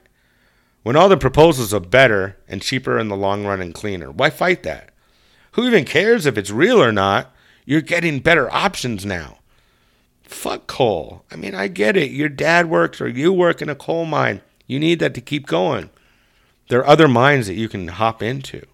[0.84, 4.10] when all the proposals are better and cheaper in the long run and cleaner.
[4.12, 4.90] Why fight that?
[5.54, 7.34] Who even cares if it's real or not?
[7.66, 9.38] You're getting better options now.
[10.24, 11.24] Fuck coal.
[11.30, 12.12] I mean, I get it.
[12.12, 14.42] Your dad works or you work in a coal mine.
[14.72, 15.90] You need that to keep going.
[16.70, 18.66] There are other mines that you can hop into.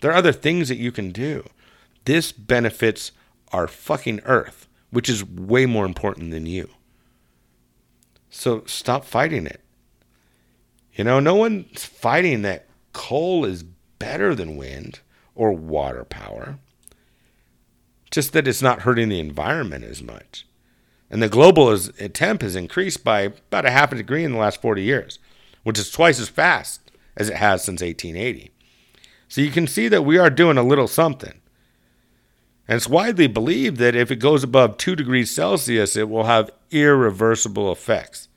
[0.00, 1.48] There are other things that you can do.
[2.04, 3.10] This benefits
[3.50, 6.68] our fucking earth, which is way more important than you.
[8.30, 9.60] So stop fighting it.
[10.94, 13.64] You know, no one's fighting that coal is
[13.98, 15.00] better than wind
[15.34, 16.60] or water power.
[18.12, 20.46] Just that it's not hurting the environment as much.
[21.10, 24.38] And the global is, temp has increased by about a half a degree in the
[24.38, 25.18] last 40 years,
[25.62, 28.50] which is twice as fast as it has since 1880.
[29.28, 31.40] So you can see that we are doing a little something.
[32.68, 36.50] And it's widely believed that if it goes above 2 degrees Celsius, it will have
[36.70, 38.28] irreversible effects,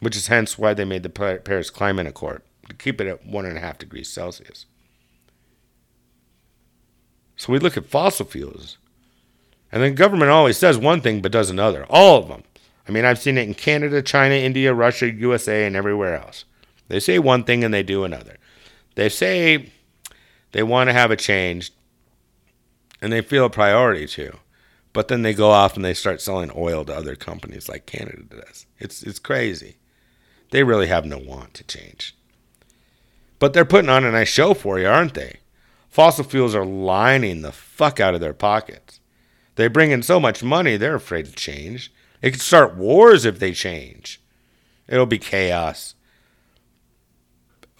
[0.00, 3.78] which is hence why they made the Paris Climate Accord to keep it at 1.5
[3.78, 4.66] degrees Celsius.
[7.36, 8.78] So we look at fossil fuels.
[9.70, 11.86] And the government always says one thing but does another.
[11.88, 12.42] All of them.
[12.88, 16.46] I mean, I've seen it in Canada, China, India, Russia, USA, and everywhere else.
[16.88, 18.38] They say one thing and they do another.
[18.94, 19.70] They say
[20.52, 21.72] they want to have a change
[23.00, 24.38] and they feel a priority to.
[24.92, 28.22] But then they go off and they start selling oil to other companies like Canada
[28.22, 28.66] does.
[28.78, 29.76] It's it's crazy.
[30.50, 32.16] They really have no want to change.
[33.38, 35.38] But they're putting on a nice show for you, aren't they?
[35.88, 39.00] Fossil fuels are lining the fuck out of their pockets.
[39.56, 41.92] They bring in so much money, they're afraid to change.
[42.22, 44.20] It could start wars if they change.
[44.88, 45.94] It'll be chaos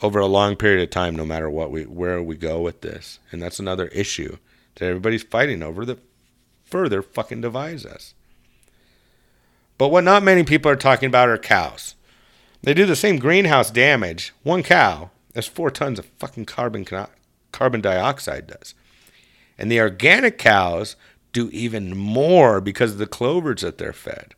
[0.03, 3.19] over a long period of time, no matter what we where we go with this.
[3.33, 4.39] And that's another issue
[4.77, 5.99] that everybody's fighting over that
[6.65, 8.15] further fucking divides us.
[9.77, 11.95] But what not many people are talking about are cows.
[12.63, 16.85] They do the same greenhouse damage, one cow, as four tons of fucking carbon
[17.53, 18.75] carbon dioxide does.
[19.57, 20.97] And the organic cows
[21.33, 24.35] do even more because of the clovers that they're fed.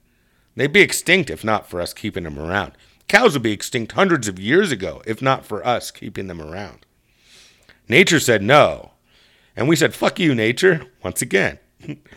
[0.56, 2.72] They'd be extinct if not for us keeping them around.
[3.10, 6.86] Cows would be extinct hundreds of years ago if not for us keeping them around.
[7.88, 8.92] Nature said no.
[9.56, 11.58] And we said, fuck you, nature, once again.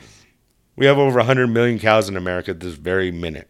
[0.75, 3.49] we have over 100 million cows in America this very minute.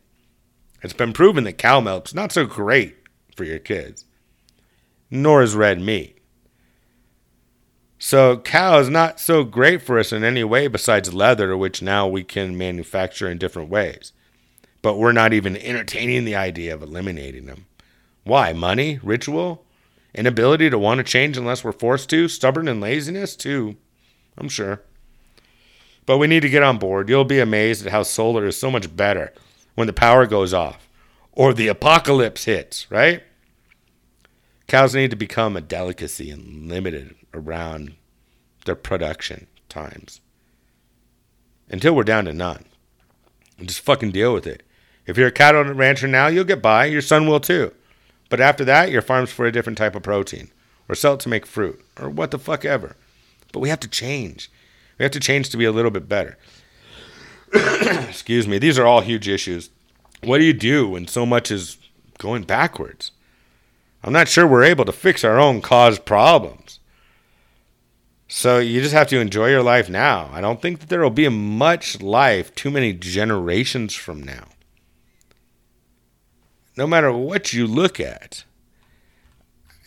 [0.82, 2.96] It's been proven that cow milk's not so great
[3.36, 4.06] for your kids,
[5.12, 6.20] nor is red meat.
[8.00, 12.08] So, cow is not so great for us in any way besides leather, which now
[12.08, 14.14] we can manufacture in different ways
[14.84, 17.66] but we're not even entertaining the idea of eliminating them.
[18.26, 18.54] Why?
[18.54, 19.00] Money?
[19.02, 19.66] Ritual?
[20.14, 22.28] Inability to want to change unless we're forced to?
[22.28, 23.36] Stubborn and laziness?
[23.36, 23.78] Too,
[24.38, 24.84] I'm sure.
[26.06, 27.10] But we need to get on board.
[27.10, 29.34] You'll be amazed at how solar is so much better
[29.74, 30.88] when the power goes off
[31.32, 33.24] or the apocalypse hits, right?
[34.68, 37.96] Cows need to become a delicacy and limited around
[38.66, 40.20] their production times
[41.70, 42.66] until we're down to none.
[43.58, 44.64] And just fucking deal with it.
[45.06, 46.86] If you're a cattle rancher now, you'll get by.
[46.86, 47.74] Your son will too.
[48.30, 50.50] But after that, your farm's for a different type of protein,
[50.88, 52.96] or sell it to make fruit, or what the fuck ever.
[53.52, 54.50] But we have to change.
[54.98, 56.38] We have to change to be a little bit better.
[57.54, 58.58] Excuse me.
[58.58, 59.70] These are all huge issues.
[60.24, 61.78] What do you do when so much is
[62.18, 63.12] going backwards?
[64.04, 66.80] I'm not sure we're able to fix our own caused problems.
[68.28, 70.30] So you just have to enjoy your life now.
[70.34, 74.46] I don't think that there will be much life too many generations from now
[76.76, 78.44] no matter what you look at,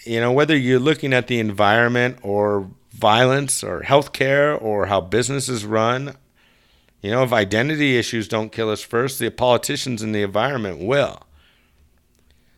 [0.05, 5.65] you know, whether you're looking at the environment or violence or healthcare or how businesses
[5.65, 6.17] run,
[7.03, 11.23] you know, if identity issues don't kill us first, the politicians and the environment will.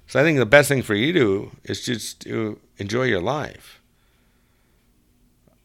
[0.06, 3.20] So I think the best thing for you to do is just to enjoy your
[3.20, 3.80] life.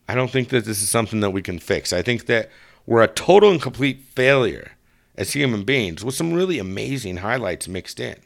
[0.07, 1.93] I don't think that this is something that we can fix.
[1.93, 2.49] I think that
[2.85, 4.73] we're a total and complete failure
[5.15, 8.17] as human beings with some really amazing highlights mixed in.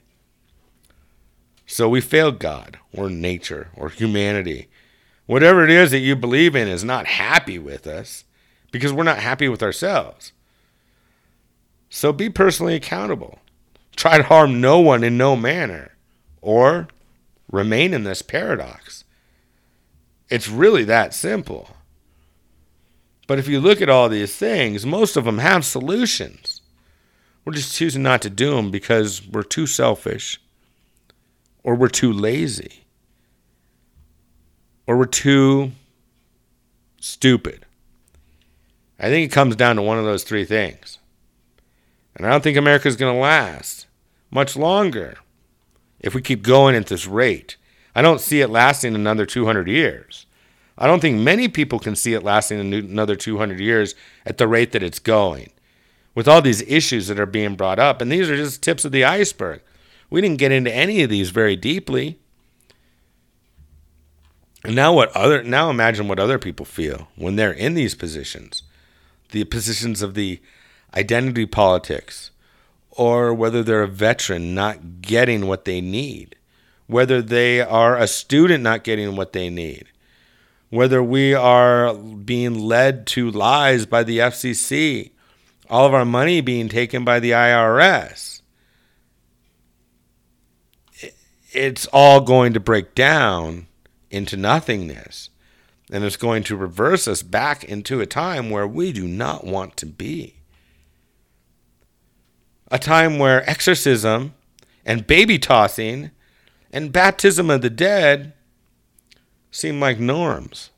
[1.70, 4.70] So we failed God or nature or humanity.
[5.26, 8.24] Whatever it is that you believe in is not happy with us
[8.72, 10.32] because we're not happy with ourselves.
[11.90, 13.40] So be personally accountable.
[13.98, 15.92] Try to harm no one in no manner
[16.42, 16.88] or
[17.52, 19.04] remain in this paradox.
[20.30, 21.72] It's really that simple.
[23.28, 26.62] But if you look at all these things, most of them have solutions.
[27.44, 30.40] We're just choosing not to do them because we're too selfish
[31.68, 32.86] or we're too lazy,
[34.88, 35.74] or we're too
[37.02, 37.66] stupid.
[38.98, 40.98] I think it comes down to one of those three things.
[42.16, 43.86] And I don't think America's going to last
[44.32, 45.18] much longer
[46.00, 47.58] if we keep going at this rate.
[47.94, 50.26] I don't see it lasting another 200 years.
[50.78, 53.94] I don't think many people can see it lasting another 200 years
[54.26, 55.52] at the rate that it's going.
[56.18, 58.02] with all these issues that are being brought up.
[58.02, 59.62] And these are just tips of the iceberg.
[60.10, 62.20] We didn't get into any of these very deeply.
[64.66, 68.64] Now what other now imagine what other people feel when they're in these positions.
[69.32, 70.42] The positions of the
[70.96, 72.32] identity politics
[72.92, 76.36] or whether they're a veteran not getting what they need,
[76.88, 79.86] whether they are a student not getting what they need,
[80.70, 85.12] whether we are being led to lies by the FCC,
[85.70, 88.37] all of our money being taken by the IRS.
[91.58, 93.68] It's all going to break down
[94.10, 95.30] into nothingness.
[95.92, 99.78] And it's going to reverse us back into a time where we do not want
[99.78, 100.38] to be
[102.70, 104.34] a time where exorcism
[104.86, 106.12] and baby tossing
[106.72, 108.34] and baptism of the dead
[109.52, 110.70] seem like norms.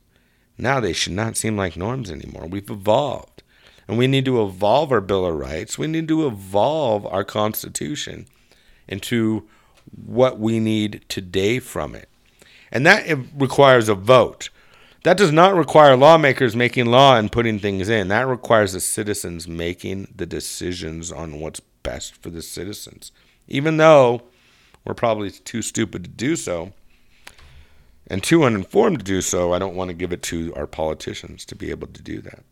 [0.58, 2.48] Now they should not seem like norms anymore.
[2.48, 3.44] We've evolved.
[3.88, 5.78] And we need to evolve our Bill of Rights.
[5.78, 8.28] We need to evolve our Constitution
[8.88, 9.48] into
[9.96, 12.10] what we need today from it.
[12.72, 14.50] And that requires a vote.
[15.04, 18.10] That does not require lawmakers making law and putting things in.
[18.10, 23.12] That requires the citizens making the decisions on what's best for the citizens,
[23.48, 24.24] even though
[24.86, 26.74] we're probably too stupid to do so
[28.08, 29.54] and too uninformed to do so.
[29.54, 32.44] I don't want to give it to our politicians to be able to do that.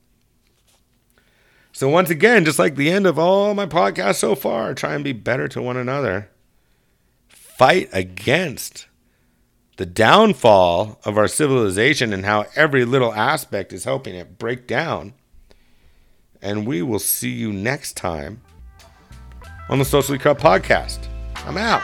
[1.73, 5.03] So, once again, just like the end of all my podcasts so far, try and
[5.03, 6.29] be better to one another.
[7.57, 8.85] Fight against
[9.77, 15.15] the downfall of our civilization and how every little aspect is helping it break down.
[16.39, 18.41] And we will see you next time
[19.69, 21.07] on the Socially Corrupt Podcast.
[21.47, 21.81] I'm out.